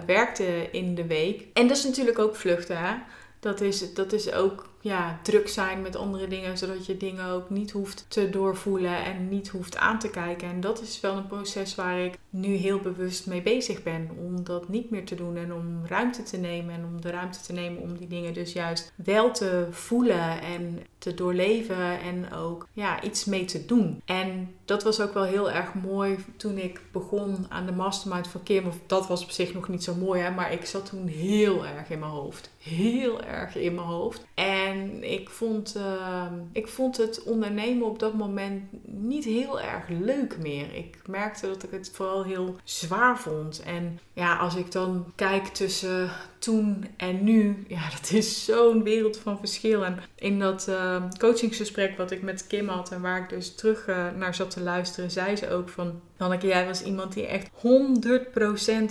werkte 0.06 0.72
in 0.72 0.96
de 0.96 1.08
week. 1.08 1.46
En 1.54 1.68
dat 1.68 1.78
is 1.78 1.84
natuurlijk 1.84 2.20
ook 2.20 2.36
vluchten. 2.36 3.04
Dat 3.40 3.62
is, 3.62 3.94
dat 3.94 4.14
is 4.14 4.32
ook 4.32 4.70
ja, 4.88 5.20
druk 5.24 5.48
zijn 5.48 5.82
met 5.82 5.96
andere 5.96 6.28
dingen, 6.28 6.58
zodat 6.58 6.86
je 6.86 6.98
dingen 6.98 7.26
ook 7.26 7.50
niet 7.50 7.72
hoeft 7.72 8.06
te 8.08 8.30
doorvoelen 8.30 9.04
en 9.04 9.30
niet 9.30 9.48
hoeft 9.48 9.78
aan 9.78 10.00
te 10.00 10.10
kijken. 10.10 10.48
En 10.48 10.62
dat 10.62 10.82
is 10.82 11.00
wel 11.00 11.16
een 11.16 11.28
proces 11.28 11.76
waar 11.76 12.00
ik 12.00 12.18
nu 12.30 12.56
heel 12.56 12.80
bewust 12.80 13.28
mee 13.28 13.42
bezig 13.42 13.84
ben 13.84 14.10
om 14.18 14.44
dat 14.44 14.70
niet 14.70 14.90
meer 14.90 15.06
te 15.06 15.16
doen 15.16 15.36
en 15.38 15.54
om 15.54 15.86
ruimte 15.86 16.24
te 16.24 16.38
nemen 16.38 16.76
en 16.76 16.86
om 16.86 17.02
de 17.02 17.10
ruimte 17.10 17.42
te 17.42 17.54
nemen 17.54 17.82
om 17.82 17.98
die 17.98 18.08
dingen 18.08 18.34
dus 18.34 18.54
juist 18.54 18.94
wel 18.96 19.32
te 19.32 19.68
voelen 19.72 20.42
en 20.42 20.80
te 20.98 21.14
doorleven 21.14 22.00
en 22.00 22.34
ook 22.34 22.68
ja, 22.74 23.02
iets 23.02 23.26
mee 23.26 23.46
te 23.46 23.66
doen. 23.66 24.02
En 24.06 24.56
dat 24.66 24.84
was 24.84 25.02
ook 25.02 25.14
wel 25.14 25.24
heel 25.24 25.52
erg 25.52 25.74
mooi 25.74 26.18
toen 26.38 26.58
ik 26.58 26.82
begon 26.92 27.46
aan 27.50 27.66
de 27.66 27.72
mastermind 27.72 28.28
van 28.28 28.44
Kim. 28.44 28.68
Of 28.68 28.80
dat 28.86 29.08
was 29.08 29.24
op 29.24 29.30
zich 29.30 29.54
nog 29.54 29.68
niet 29.68 29.84
zo 29.84 29.96
mooi, 29.96 30.22
hè, 30.22 30.32
maar 30.32 30.52
ik 30.52 30.66
zat 30.66 30.90
toen 30.90 31.08
heel 31.08 31.66
erg 31.66 31.90
in 31.90 32.00
mijn 32.00 32.12
hoofd. 32.12 32.50
Heel 32.68 33.24
erg 33.24 33.56
in 33.56 33.76
mijn 33.76 33.88
hoofd. 33.88 34.28
En 34.34 35.04
ik 35.14 35.30
vond, 35.30 35.76
ehm, 35.76 36.34
ik 36.52 36.68
vond 36.68 36.98
het 36.98 37.24
ondernemen 37.24 37.88
op 37.88 38.00
dat 38.00 38.14
moment 38.14 38.64
niet 38.86 39.24
heel 39.24 39.62
erg 39.62 39.88
leuk 39.88 40.38
meer. 40.38 40.74
Ik 40.74 41.08
merkte 41.08 41.48
dat 41.48 41.64
ik 41.64 41.72
het 41.72 41.92
vooral 41.94 42.24
heel 42.24 42.56
zwaar 42.64 43.20
vond. 43.20 43.62
En 43.64 44.00
ja, 44.14 44.38
als 44.38 44.56
ik 44.56 44.72
dan 44.72 45.12
kijk 45.16 45.46
tussen 45.48 46.10
toen 46.48 46.86
en 46.98 47.24
nu, 47.24 47.66
ja, 47.68 47.90
dat 48.02 48.12
is 48.12 48.46
zo'n 48.46 48.84
wereld 48.84 49.18
van 49.18 49.40
verschil. 49.40 49.86
En 49.86 50.00
in 50.16 50.40
dat 50.40 50.68
uh, 50.70 51.04
coachingsgesprek 51.18 51.98
wat 51.98 52.12
ik 52.12 52.22
met 52.22 52.48
Kim 52.48 52.68
had 52.68 52.92
en 52.92 53.02
waar 53.02 53.22
ik 53.22 53.30
dus 53.30 53.56
terug 53.56 53.88
uh, 53.88 54.06
naar 54.18 54.36
zat 54.36 54.52
te 54.52 54.62
luisteren, 54.62 55.12
zei 55.12 55.36
ze 55.36 55.50
ook 55.50 55.70
van 55.70 56.02
Hanneke, 56.18 56.48
jij 56.48 56.66
was 56.66 56.84
iemand 56.84 57.14
die 57.14 57.28
echt 57.28 57.50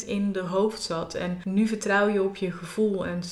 100% 0.03 0.07
in 0.07 0.33
de 0.33 0.41
hoofd 0.41 0.83
zat. 0.83 1.15
En 1.15 1.41
nu 1.45 1.67
vertrouw 1.67 2.09
je 2.09 2.23
op 2.23 2.37
je 2.37 2.51
gevoel. 2.51 3.07
En 3.07 3.23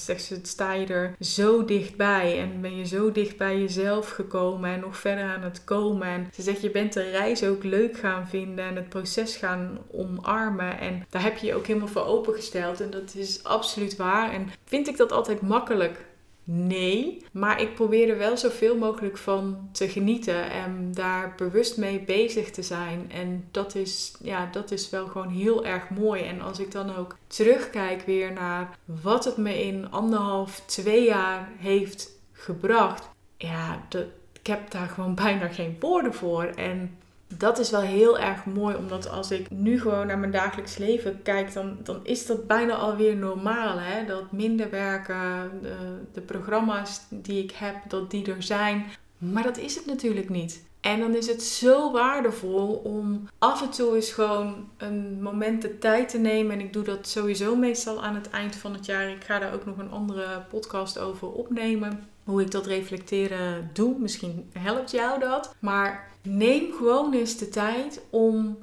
sta 0.42 0.72
je 0.72 0.86
er 0.86 1.14
zo 1.20 1.64
dichtbij. 1.64 2.40
En 2.40 2.60
ben 2.60 2.76
je 2.76 2.86
zo 2.86 3.12
dicht 3.12 3.36
bij 3.36 3.60
jezelf 3.60 4.10
gekomen 4.10 4.70
en 4.70 4.80
nog 4.80 4.96
verder 4.96 5.24
aan 5.24 5.42
het 5.42 5.64
komen. 5.64 6.06
En 6.06 6.28
ze 6.34 6.42
zegt, 6.42 6.60
je 6.60 6.70
bent 6.70 6.92
de 6.92 7.10
reis 7.10 7.44
ook 7.44 7.64
leuk 7.64 7.98
gaan 7.98 8.28
vinden 8.28 8.64
en 8.64 8.76
het 8.76 8.88
proces 8.88 9.36
gaan 9.36 9.78
omarmen. 9.92 10.78
En 10.78 11.06
daar 11.10 11.22
heb 11.22 11.36
je 11.36 11.46
je 11.46 11.54
ook 11.54 11.66
helemaal 11.66 11.88
voor 11.88 12.06
opengesteld. 12.06 12.80
En 12.80 12.90
dat 12.90 13.14
is 13.14 13.44
absoluut 13.44 13.96
waar. 13.96 14.13
En 14.22 14.48
vind 14.64 14.88
ik 14.88 14.96
dat 14.96 15.12
altijd 15.12 15.40
makkelijk? 15.40 16.04
Nee, 16.46 17.22
maar 17.32 17.60
ik 17.60 17.74
probeer 17.74 18.08
er 18.08 18.18
wel 18.18 18.36
zoveel 18.36 18.76
mogelijk 18.76 19.18
van 19.18 19.68
te 19.72 19.88
genieten 19.88 20.50
en 20.50 20.92
daar 20.92 21.34
bewust 21.36 21.76
mee 21.76 22.00
bezig 22.00 22.50
te 22.50 22.62
zijn. 22.62 23.10
En 23.12 23.48
dat 23.50 23.74
is, 23.74 24.14
ja, 24.22 24.48
dat 24.52 24.70
is 24.70 24.90
wel 24.90 25.06
gewoon 25.06 25.28
heel 25.28 25.64
erg 25.64 25.90
mooi. 25.90 26.22
En 26.22 26.40
als 26.40 26.58
ik 26.58 26.70
dan 26.70 26.96
ook 26.96 27.16
terugkijk 27.26 28.02
weer 28.02 28.32
naar 28.32 28.78
wat 28.84 29.24
het 29.24 29.36
me 29.36 29.64
in 29.64 29.90
anderhalf, 29.90 30.62
twee 30.66 31.04
jaar 31.04 31.48
heeft 31.58 32.10
gebracht, 32.32 33.08
ja, 33.36 33.86
ik 34.32 34.46
heb 34.46 34.70
daar 34.70 34.88
gewoon 34.88 35.14
bijna 35.24 35.48
geen 35.48 35.76
woorden 35.80 36.14
voor. 36.14 36.44
En 36.44 36.98
dat 37.26 37.58
is 37.58 37.70
wel 37.70 37.80
heel 37.80 38.18
erg 38.18 38.44
mooi, 38.44 38.76
omdat 38.76 39.10
als 39.10 39.30
ik 39.30 39.50
nu 39.50 39.80
gewoon 39.80 40.06
naar 40.06 40.18
mijn 40.18 40.32
dagelijks 40.32 40.76
leven 40.76 41.22
kijk, 41.22 41.52
dan, 41.52 41.76
dan 41.82 42.00
is 42.02 42.26
dat 42.26 42.46
bijna 42.46 42.74
alweer 42.74 43.16
normaal. 43.16 43.78
Hè? 43.78 44.04
Dat 44.06 44.32
minder 44.32 44.70
werken, 44.70 45.50
de, 45.62 45.76
de 46.12 46.20
programma's 46.20 47.00
die 47.08 47.42
ik 47.42 47.50
heb, 47.50 47.74
dat 47.88 48.10
die 48.10 48.32
er 48.32 48.42
zijn. 48.42 48.86
Maar 49.18 49.42
dat 49.42 49.58
is 49.58 49.74
het 49.74 49.86
natuurlijk 49.86 50.28
niet. 50.28 50.62
En 50.80 51.00
dan 51.00 51.14
is 51.14 51.26
het 51.26 51.42
zo 51.42 51.92
waardevol 51.92 52.74
om 52.74 53.28
af 53.38 53.62
en 53.62 53.70
toe 53.70 53.94
eens 53.94 54.10
gewoon 54.10 54.68
een 54.76 55.22
moment 55.22 55.62
de 55.62 55.78
tijd 55.78 56.08
te 56.08 56.18
nemen. 56.18 56.52
En 56.52 56.60
ik 56.60 56.72
doe 56.72 56.84
dat 56.84 57.08
sowieso 57.08 57.56
meestal 57.56 58.04
aan 58.04 58.14
het 58.14 58.30
eind 58.30 58.56
van 58.56 58.72
het 58.72 58.86
jaar. 58.86 59.10
Ik 59.10 59.24
ga 59.24 59.38
daar 59.38 59.54
ook 59.54 59.64
nog 59.64 59.78
een 59.78 59.90
andere 59.90 60.42
podcast 60.50 60.98
over 60.98 61.32
opnemen. 61.32 62.08
Hoe 62.24 62.40
ik 62.40 62.50
dat 62.50 62.66
reflecteren 62.66 63.70
doe. 63.72 63.98
Misschien 63.98 64.50
helpt 64.52 64.90
jou 64.90 65.20
dat. 65.20 65.54
Maar 65.58 66.13
neem 66.24 66.72
gewoon 66.72 67.12
eens 67.12 67.36
de 67.36 67.48
tijd 67.48 68.02
om 68.10 68.58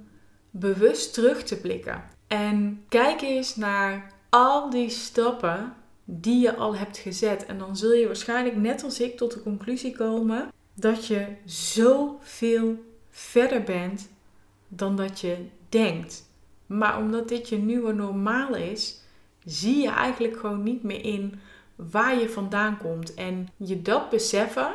bewust 0.50 1.14
terug 1.14 1.44
te 1.44 1.58
blikken. 1.58 2.04
En 2.28 2.84
kijk 2.90 3.22
eens 3.22 3.56
naar 3.56 4.14
al 4.30 4.70
die 4.70 4.90
stappen 4.90 5.74
die 6.06 6.40
je 6.40 6.56
al 6.56 6.76
hebt 6.76 6.98
gezet. 6.98 7.46
En 7.46 7.58
dan 7.58 7.78
zul 7.78 7.94
je 7.94 8.06
waarschijnlijk 8.06 8.56
net 8.56 8.84
als 8.84 9.00
ik 9.00 9.18
tot 9.18 9.34
de 9.34 9.44
conclusie 9.44 9.96
komen 9.96 10.52
dat 10.74 11.08
je 11.08 11.28
zoveel 11.46 12.84
verder 13.10 13.64
bent 13.64 14.10
dan 14.68 14.96
dat 14.96 15.20
je 15.20 15.38
denkt. 15.70 16.30
Maar 16.66 16.98
omdat 16.98 17.30
dit 17.30 17.50
je 17.50 17.58
nieuwe 17.58 17.94
normaal 17.94 18.56
is, 18.56 19.02
zie 19.46 19.82
je 19.82 19.90
eigenlijk 19.90 20.38
gewoon 20.38 20.64
niet 20.64 20.84
meer 20.84 21.06
in 21.06 21.40
waar 21.76 22.20
je 22.20 22.30
vandaan 22.30 22.78
komt. 22.78 23.14
En 23.14 23.48
je 23.58 23.82
dat 23.82 24.10
beseffen 24.10 24.74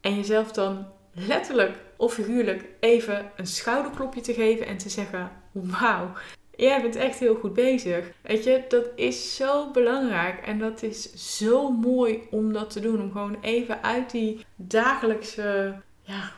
en 0.00 0.14
jezelf 0.14 0.52
dan 0.52 0.86
letterlijk 1.12 1.78
of 1.96 2.14
figuurlijk 2.14 2.64
even 2.80 3.30
een 3.36 3.46
schouderklopje 3.46 4.20
te 4.20 4.34
geven 4.34 4.66
en 4.66 4.76
te 4.76 4.88
zeggen: 4.88 5.30
Wauw, 5.52 6.10
jij 6.56 6.82
bent 6.82 6.96
echt 6.96 7.18
heel 7.18 7.34
goed 7.34 7.54
bezig. 7.54 8.10
Weet 8.22 8.44
je, 8.44 8.64
dat 8.68 8.86
is 8.94 9.36
zo 9.36 9.70
belangrijk 9.70 10.46
en 10.46 10.58
dat 10.58 10.82
is 10.82 11.36
zo 11.38 11.70
mooi 11.70 12.22
om 12.30 12.52
dat 12.52 12.70
te 12.70 12.80
doen. 12.80 13.00
Om 13.00 13.12
gewoon 13.12 13.38
even 13.40 13.82
uit 13.82 14.10
die 14.10 14.44
dagelijkse, 14.56 15.74
ja, 16.02 16.32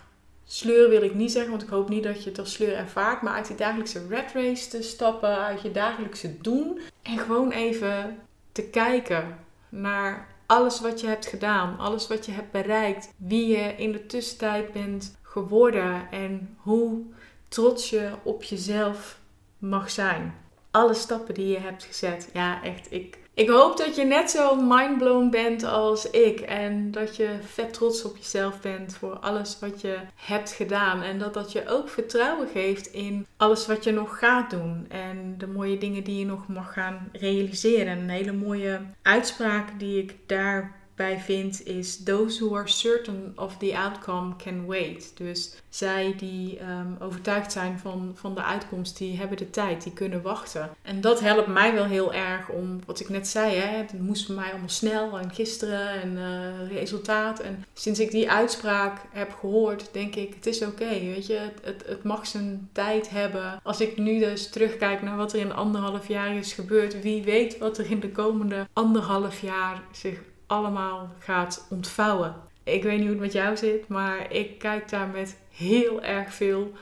sleur 0.44 0.88
wil 0.88 1.02
ik 1.02 1.14
niet 1.14 1.32
zeggen, 1.32 1.50
want 1.50 1.62
ik 1.62 1.68
hoop 1.68 1.88
niet 1.88 2.02
dat 2.02 2.22
je 2.22 2.30
het 2.30 2.38
als 2.38 2.52
sleur 2.52 2.74
ervaart, 2.74 3.22
maar 3.22 3.34
uit 3.34 3.46
die 3.46 3.56
dagelijkse 3.56 4.06
red 4.08 4.32
race 4.32 4.68
te 4.68 4.82
stappen, 4.82 5.38
uit 5.38 5.62
je 5.62 5.70
dagelijkse 5.70 6.40
doen 6.40 6.80
en 7.02 7.18
gewoon 7.18 7.50
even 7.50 8.18
te 8.52 8.62
kijken 8.62 9.38
naar 9.68 10.28
alles 10.48 10.80
wat 10.80 11.00
je 11.00 11.06
hebt 11.06 11.26
gedaan, 11.26 11.78
alles 11.78 12.06
wat 12.06 12.26
je 12.26 12.32
hebt 12.32 12.50
bereikt, 12.50 13.12
wie 13.16 13.46
je 13.46 13.74
in 13.76 13.92
de 13.92 14.06
tussentijd 14.06 14.72
bent 14.72 15.16
geworden 15.22 16.10
en 16.10 16.56
hoe 16.56 17.02
trots 17.48 17.90
je 17.90 18.10
op 18.22 18.42
jezelf 18.42 19.18
mag 19.58 19.90
zijn. 19.90 20.34
Alle 20.70 20.94
stappen 20.94 21.34
die 21.34 21.46
je 21.46 21.58
hebt 21.58 21.84
gezet. 21.84 22.30
Ja, 22.32 22.62
echt. 22.62 22.92
Ik, 22.92 23.18
ik 23.38 23.48
hoop 23.48 23.76
dat 23.76 23.96
je 23.96 24.04
net 24.04 24.30
zo 24.30 24.56
mindblown 24.56 25.28
bent 25.30 25.64
als 25.64 26.10
ik. 26.10 26.40
En 26.40 26.90
dat 26.90 27.16
je 27.16 27.38
vet 27.42 27.72
trots 27.72 28.04
op 28.04 28.16
jezelf 28.16 28.60
bent 28.60 28.96
voor 28.96 29.18
alles 29.18 29.58
wat 29.60 29.80
je 29.80 29.98
hebt 30.14 30.52
gedaan. 30.52 31.02
En 31.02 31.18
dat 31.18 31.34
dat 31.34 31.52
je 31.52 31.68
ook 31.68 31.88
vertrouwen 31.88 32.48
geeft 32.52 32.86
in 32.86 33.26
alles 33.36 33.66
wat 33.66 33.84
je 33.84 33.92
nog 33.92 34.18
gaat 34.18 34.50
doen. 34.50 34.86
En 34.88 35.34
de 35.38 35.46
mooie 35.46 35.78
dingen 35.78 36.04
die 36.04 36.18
je 36.18 36.24
nog 36.24 36.48
mag 36.48 36.72
gaan 36.72 37.08
realiseren. 37.12 37.86
En 37.86 37.98
een 37.98 38.08
hele 38.08 38.32
mooie 38.32 38.80
uitspraak 39.02 39.78
die 39.78 40.02
ik 40.02 40.16
daar 40.26 40.77
bij 40.98 41.18
vind 41.18 41.66
is 41.66 42.02
those 42.02 42.44
who 42.44 42.56
are 42.56 42.68
certain 42.68 43.32
of 43.36 43.56
the 43.56 43.76
outcome 43.76 44.36
can 44.36 44.66
wait. 44.66 45.12
Dus 45.14 45.54
zij 45.68 46.14
die 46.18 46.58
um, 46.60 46.96
overtuigd 47.00 47.52
zijn 47.52 47.78
van, 47.78 48.12
van 48.14 48.34
de 48.34 48.42
uitkomst, 48.42 48.98
die 48.98 49.16
hebben 49.16 49.36
de 49.36 49.50
tijd, 49.50 49.82
die 49.82 49.92
kunnen 49.92 50.22
wachten. 50.22 50.70
En 50.82 51.00
dat 51.00 51.20
helpt 51.20 51.46
mij 51.46 51.74
wel 51.74 51.84
heel 51.84 52.12
erg 52.12 52.48
om, 52.48 52.78
wat 52.86 53.00
ik 53.00 53.08
net 53.08 53.28
zei, 53.28 53.54
hè, 53.56 53.76
het 53.76 54.00
moest 54.00 54.26
voor 54.26 54.34
mij 54.34 54.50
allemaal 54.50 54.68
snel 54.68 55.18
en 55.18 55.30
gisteren 55.30 56.00
en 56.02 56.12
uh, 56.12 56.78
resultaat. 56.78 57.40
En 57.40 57.64
sinds 57.74 58.00
ik 58.00 58.10
die 58.10 58.30
uitspraak 58.30 59.00
heb 59.10 59.32
gehoord, 59.40 59.88
denk 59.92 60.14
ik, 60.14 60.34
het 60.34 60.46
is 60.46 60.62
oké, 60.62 60.88
weet 60.88 61.26
je, 61.26 61.38
het, 61.62 61.82
het 61.86 62.02
mag 62.02 62.26
zijn 62.26 62.68
tijd 62.72 63.10
hebben. 63.10 63.60
Als 63.62 63.80
ik 63.80 63.96
nu 63.96 64.18
dus 64.18 64.50
terugkijk 64.50 65.02
naar 65.02 65.16
wat 65.16 65.32
er 65.32 65.40
in 65.40 65.52
anderhalf 65.52 66.08
jaar 66.08 66.36
is 66.36 66.52
gebeurd, 66.52 67.02
wie 67.02 67.22
weet 67.22 67.58
wat 67.58 67.78
er 67.78 67.90
in 67.90 68.00
de 68.00 68.10
komende 68.10 68.66
anderhalf 68.72 69.40
jaar 69.40 69.82
zich 69.92 70.18
allemaal 70.48 71.10
gaat 71.18 71.66
ontvouwen. 71.70 72.34
Ik 72.64 72.82
weet 72.82 72.92
niet 72.92 73.02
hoe 73.02 73.10
het 73.10 73.20
met 73.20 73.32
jou 73.32 73.56
zit, 73.56 73.88
maar 73.88 74.32
ik 74.32 74.58
kijk 74.58 74.88
daar 74.88 75.08
met 75.08 75.38
heel 75.50 76.02
erg 76.02 76.34
veel 76.34 76.72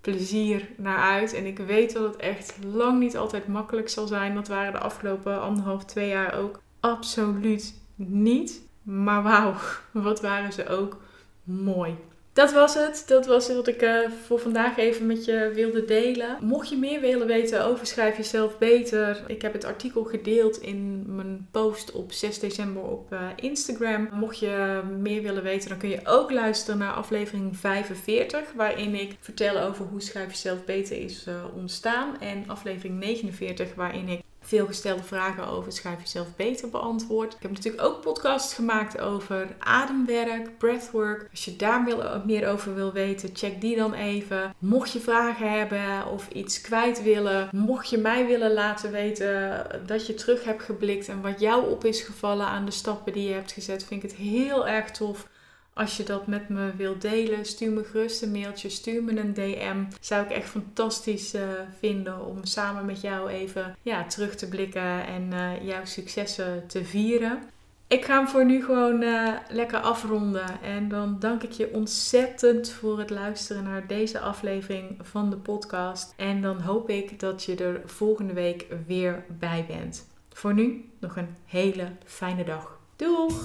plezier 0.00 0.68
naar 0.76 0.98
uit. 0.98 1.32
En 1.32 1.46
ik 1.46 1.58
weet 1.58 1.92
dat 1.92 2.12
het 2.12 2.16
echt 2.16 2.58
lang 2.64 2.98
niet 2.98 3.16
altijd 3.16 3.46
makkelijk 3.46 3.88
zal 3.88 4.06
zijn. 4.06 4.34
Dat 4.34 4.48
waren 4.48 4.72
de 4.72 4.78
afgelopen 4.78 5.40
anderhalf, 5.40 5.84
twee 5.84 6.08
jaar 6.08 6.34
ook 6.34 6.60
absoluut 6.80 7.80
niet. 7.94 8.62
Maar 8.82 9.22
wauw, 9.22 9.54
wat 10.06 10.20
waren 10.20 10.52
ze 10.52 10.68
ook 10.68 11.00
mooi. 11.44 11.96
Dat 12.36 12.52
was 12.52 12.74
het. 12.74 13.04
Dat 13.06 13.26
was 13.26 13.48
wat 13.48 13.66
ik 13.66 13.82
uh, 13.82 13.98
voor 14.24 14.38
vandaag 14.38 14.76
even 14.76 15.06
met 15.06 15.24
je 15.24 15.50
wilde 15.54 15.84
delen. 15.84 16.36
Mocht 16.40 16.68
je 16.68 16.76
meer 16.76 17.00
willen 17.00 17.26
weten 17.26 17.64
over 17.64 17.86
Schrijf 17.86 18.16
Jezelf 18.16 18.58
Beter, 18.58 19.24
ik 19.26 19.42
heb 19.42 19.52
het 19.52 19.64
artikel 19.64 20.04
gedeeld 20.04 20.60
in 20.60 21.04
mijn 21.06 21.48
post 21.50 21.92
op 21.92 22.12
6 22.12 22.38
december 22.38 22.82
op 22.82 23.12
uh, 23.12 23.20
Instagram. 23.36 24.08
Mocht 24.12 24.38
je 24.38 24.80
meer 24.98 25.22
willen 25.22 25.42
weten, 25.42 25.68
dan 25.68 25.78
kun 25.78 25.88
je 25.88 26.00
ook 26.04 26.30
luisteren 26.30 26.78
naar 26.78 26.92
aflevering 26.92 27.56
45, 27.56 28.52
waarin 28.56 28.94
ik 28.94 29.16
vertel 29.20 29.58
over 29.58 29.84
hoe 29.84 30.02
Schrijf 30.02 30.30
Jezelf 30.30 30.64
Beter 30.64 30.96
is 30.96 31.26
uh, 31.28 31.34
ontstaan. 31.54 32.20
En 32.20 32.44
aflevering 32.46 32.98
49, 32.98 33.74
waarin 33.74 34.08
ik 34.08 34.20
veelgestelde 34.46 35.02
vragen 35.02 35.46
over 35.46 35.72
schrijf 35.72 36.00
jezelf 36.00 36.36
beter 36.36 36.70
beantwoord. 36.70 37.34
Ik 37.34 37.42
heb 37.42 37.50
natuurlijk 37.50 37.84
ook 37.84 38.00
podcasts 38.00 38.54
gemaakt 38.54 39.00
over 39.00 39.56
ademwerk, 39.58 40.58
breathwork. 40.58 41.28
Als 41.30 41.44
je 41.44 41.56
daar 41.56 41.84
meer 42.26 42.48
over 42.48 42.74
wil 42.74 42.92
weten, 42.92 43.30
check 43.32 43.60
die 43.60 43.76
dan 43.76 43.94
even. 43.94 44.54
Mocht 44.58 44.92
je 44.92 45.00
vragen 45.00 45.52
hebben 45.52 46.06
of 46.06 46.28
iets 46.28 46.60
kwijt 46.60 47.02
willen, 47.02 47.48
mocht 47.52 47.90
je 47.90 47.98
mij 47.98 48.26
willen 48.26 48.52
laten 48.52 48.90
weten 48.92 49.66
dat 49.86 50.06
je 50.06 50.14
terug 50.14 50.44
hebt 50.44 50.62
geblikt 50.62 51.08
en 51.08 51.20
wat 51.20 51.40
jou 51.40 51.70
op 51.70 51.84
is 51.84 52.00
gevallen 52.00 52.46
aan 52.46 52.64
de 52.64 52.70
stappen 52.70 53.12
die 53.12 53.28
je 53.28 53.34
hebt 53.34 53.52
gezet, 53.52 53.84
vind 53.84 54.02
ik 54.02 54.10
het 54.10 54.18
heel 54.18 54.68
erg 54.68 54.90
tof 54.90 55.28
als 55.76 55.96
je 55.96 56.02
dat 56.02 56.26
met 56.26 56.48
me 56.48 56.70
wilt 56.76 57.00
delen, 57.00 57.44
stuur 57.44 57.70
me 57.70 57.84
gerust 57.84 58.22
een 58.22 58.30
mailtje, 58.30 58.68
stuur 58.68 59.02
me 59.02 59.20
een 59.20 59.34
DM. 59.34 59.84
Zou 60.00 60.24
ik 60.24 60.30
echt 60.30 60.48
fantastisch 60.48 61.34
uh, 61.34 61.42
vinden 61.78 62.26
om 62.26 62.44
samen 62.44 62.84
met 62.84 63.00
jou 63.00 63.28
even 63.30 63.76
ja, 63.82 64.06
terug 64.06 64.34
te 64.34 64.48
blikken 64.48 65.06
en 65.06 65.30
uh, 65.32 65.66
jouw 65.66 65.84
successen 65.84 66.66
te 66.66 66.84
vieren. 66.84 67.42
Ik 67.88 68.04
ga 68.04 68.16
hem 68.16 68.28
voor 68.28 68.44
nu 68.44 68.64
gewoon 68.64 69.02
uh, 69.02 69.32
lekker 69.48 69.80
afronden. 69.80 70.62
En 70.62 70.88
dan 70.88 71.16
dank 71.18 71.42
ik 71.42 71.52
je 71.52 71.72
ontzettend 71.72 72.70
voor 72.70 72.98
het 72.98 73.10
luisteren 73.10 73.64
naar 73.64 73.86
deze 73.86 74.20
aflevering 74.20 74.98
van 75.02 75.30
de 75.30 75.36
podcast. 75.36 76.14
En 76.16 76.42
dan 76.42 76.60
hoop 76.60 76.90
ik 76.90 77.20
dat 77.20 77.44
je 77.44 77.56
er 77.56 77.80
volgende 77.84 78.32
week 78.32 78.66
weer 78.86 79.24
bij 79.28 79.64
bent. 79.68 80.06
Voor 80.32 80.54
nu 80.54 80.90
nog 81.00 81.16
een 81.16 81.36
hele 81.44 81.88
fijne 82.04 82.44
dag. 82.44 82.78
Doeg! 82.96 83.44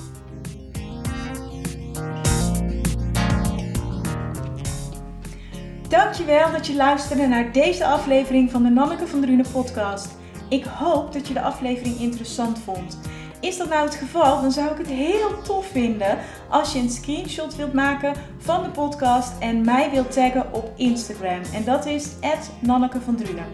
Dankjewel 5.91 6.51
dat 6.51 6.67
je 6.67 6.75
luisterde 6.75 7.27
naar 7.27 7.51
deze 7.51 7.85
aflevering 7.85 8.51
van 8.51 8.63
de 8.63 8.69
Nanneke 8.69 9.07
van 9.07 9.21
Drunen 9.21 9.51
podcast. 9.51 10.07
Ik 10.49 10.63
hoop 10.63 11.13
dat 11.13 11.27
je 11.27 11.33
de 11.33 11.41
aflevering 11.41 11.99
interessant 11.99 12.59
vond. 12.59 12.99
Is 13.41 13.57
dat 13.57 13.69
nou 13.69 13.85
het 13.85 13.95
geval, 13.95 14.41
dan 14.41 14.51
zou 14.51 14.71
ik 14.71 14.77
het 14.77 14.87
heel 14.87 15.41
tof 15.41 15.65
vinden 15.65 16.17
als 16.49 16.73
je 16.73 16.79
een 16.79 16.89
screenshot 16.89 17.55
wilt 17.55 17.73
maken 17.73 18.13
van 18.37 18.63
de 18.63 18.69
podcast 18.69 19.39
en 19.39 19.65
mij 19.65 19.91
wilt 19.91 20.11
taggen 20.11 20.53
op 20.53 20.71
Instagram. 20.75 21.41
En 21.53 21.63
dat 21.63 21.85
is 21.85 22.09
Nanneke 22.59 23.01
van 23.01 23.15
Drunen. 23.15 23.45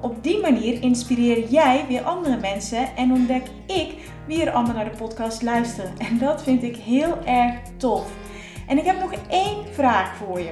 Op 0.00 0.22
die 0.22 0.40
manier 0.40 0.82
inspireer 0.82 1.48
jij 1.48 1.84
weer 1.88 2.02
andere 2.02 2.36
mensen 2.36 2.96
en 2.96 3.12
ontdek 3.12 3.46
ik 3.66 3.94
wie 4.26 4.44
er 4.44 4.52
allemaal 4.52 4.74
naar 4.74 4.90
de 4.90 4.96
podcast 4.96 5.42
luisteren. 5.42 5.98
En 5.98 6.18
dat 6.18 6.42
vind 6.42 6.62
ik 6.62 6.76
heel 6.76 7.18
erg 7.24 7.54
tof. 7.76 8.21
En 8.66 8.78
ik 8.78 8.84
heb 8.84 9.00
nog 9.00 9.12
één 9.28 9.64
vraag 9.72 10.16
voor 10.16 10.40
je. 10.40 10.50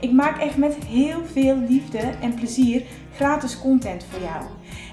Ik 0.00 0.12
maak 0.12 0.40
echt 0.40 0.56
met 0.56 0.76
heel 0.86 1.24
veel 1.32 1.56
liefde 1.68 1.98
en 1.98 2.34
plezier 2.34 2.82
gratis 3.14 3.58
content 3.58 4.06
voor 4.10 4.20
jou. 4.20 4.44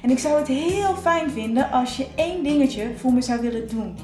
En 0.02 0.10
ik 0.10 0.20
zou 0.20 0.40
het 0.40 0.48
heel 0.48 0.96
fijn 0.96 1.32
vinden 1.32 1.72
als 1.72 1.98
je 1.98 2.08
één 2.16 2.44
dingetje 2.44 2.92
voor 2.98 3.14
me 3.14 3.22
zou 3.22 3.42
willen 3.42 3.70
doen. 3.70 3.98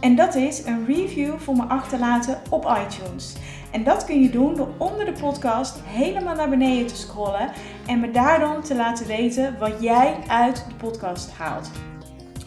En 0.00 0.16
dat 0.16 0.34
is 0.34 0.64
een 0.64 0.86
review 0.86 1.38
voor 1.38 1.56
me 1.56 1.62
achterlaten 1.62 2.40
op 2.50 2.78
iTunes. 2.86 3.36
En 3.70 3.84
dat 3.84 4.04
kun 4.04 4.22
je 4.22 4.30
doen 4.30 4.54
door 4.54 4.68
onder 4.78 5.04
de 5.04 5.12
podcast 5.12 5.80
helemaal 5.84 6.34
naar 6.34 6.48
beneden 6.48 6.86
te 6.86 6.96
scrollen 6.96 7.50
en 7.86 8.00
me 8.00 8.10
daar 8.10 8.40
dan 8.40 8.62
te 8.62 8.74
laten 8.74 9.06
weten 9.06 9.56
wat 9.58 9.72
jij 9.80 10.16
uit 10.26 10.64
de 10.68 10.74
podcast 10.74 11.30
haalt. 11.30 11.70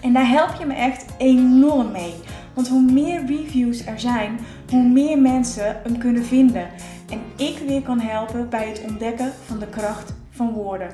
En 0.02 0.14
daar 0.14 0.28
help 0.28 0.56
je 0.60 0.66
me 0.66 0.74
echt 0.74 1.06
enorm 1.18 1.92
mee. 1.92 2.14
Want 2.54 2.68
hoe 2.68 2.92
meer 2.92 3.26
reviews 3.26 3.86
er 3.86 4.00
zijn, 4.00 4.40
hoe 4.70 4.84
meer 4.84 5.18
mensen 5.18 5.82
hem 5.84 5.98
kunnen 5.98 6.26
vinden. 6.26 6.68
En 7.10 7.22
ik 7.36 7.58
weer 7.68 7.82
kan 7.82 8.00
helpen 8.00 8.50
bij 8.50 8.68
het 8.68 8.84
ontdekken 8.90 9.32
van 9.46 9.60
de 9.60 9.68
kracht 9.68 10.14
van 10.30 10.54
woorden. 10.54 10.90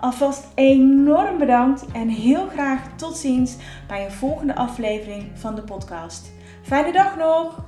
Alvast 0.00 0.46
enorm 0.54 1.38
bedankt 1.38 1.86
en 1.92 2.08
heel 2.08 2.48
graag 2.48 2.96
tot 2.96 3.16
ziens 3.16 3.56
bij 3.86 4.04
een 4.04 4.12
volgende 4.12 4.54
aflevering 4.54 5.30
van 5.34 5.54
de 5.54 5.62
podcast. 5.62 6.32
Fijne 6.62 6.92
dag 6.92 7.16
nog! 7.16 7.64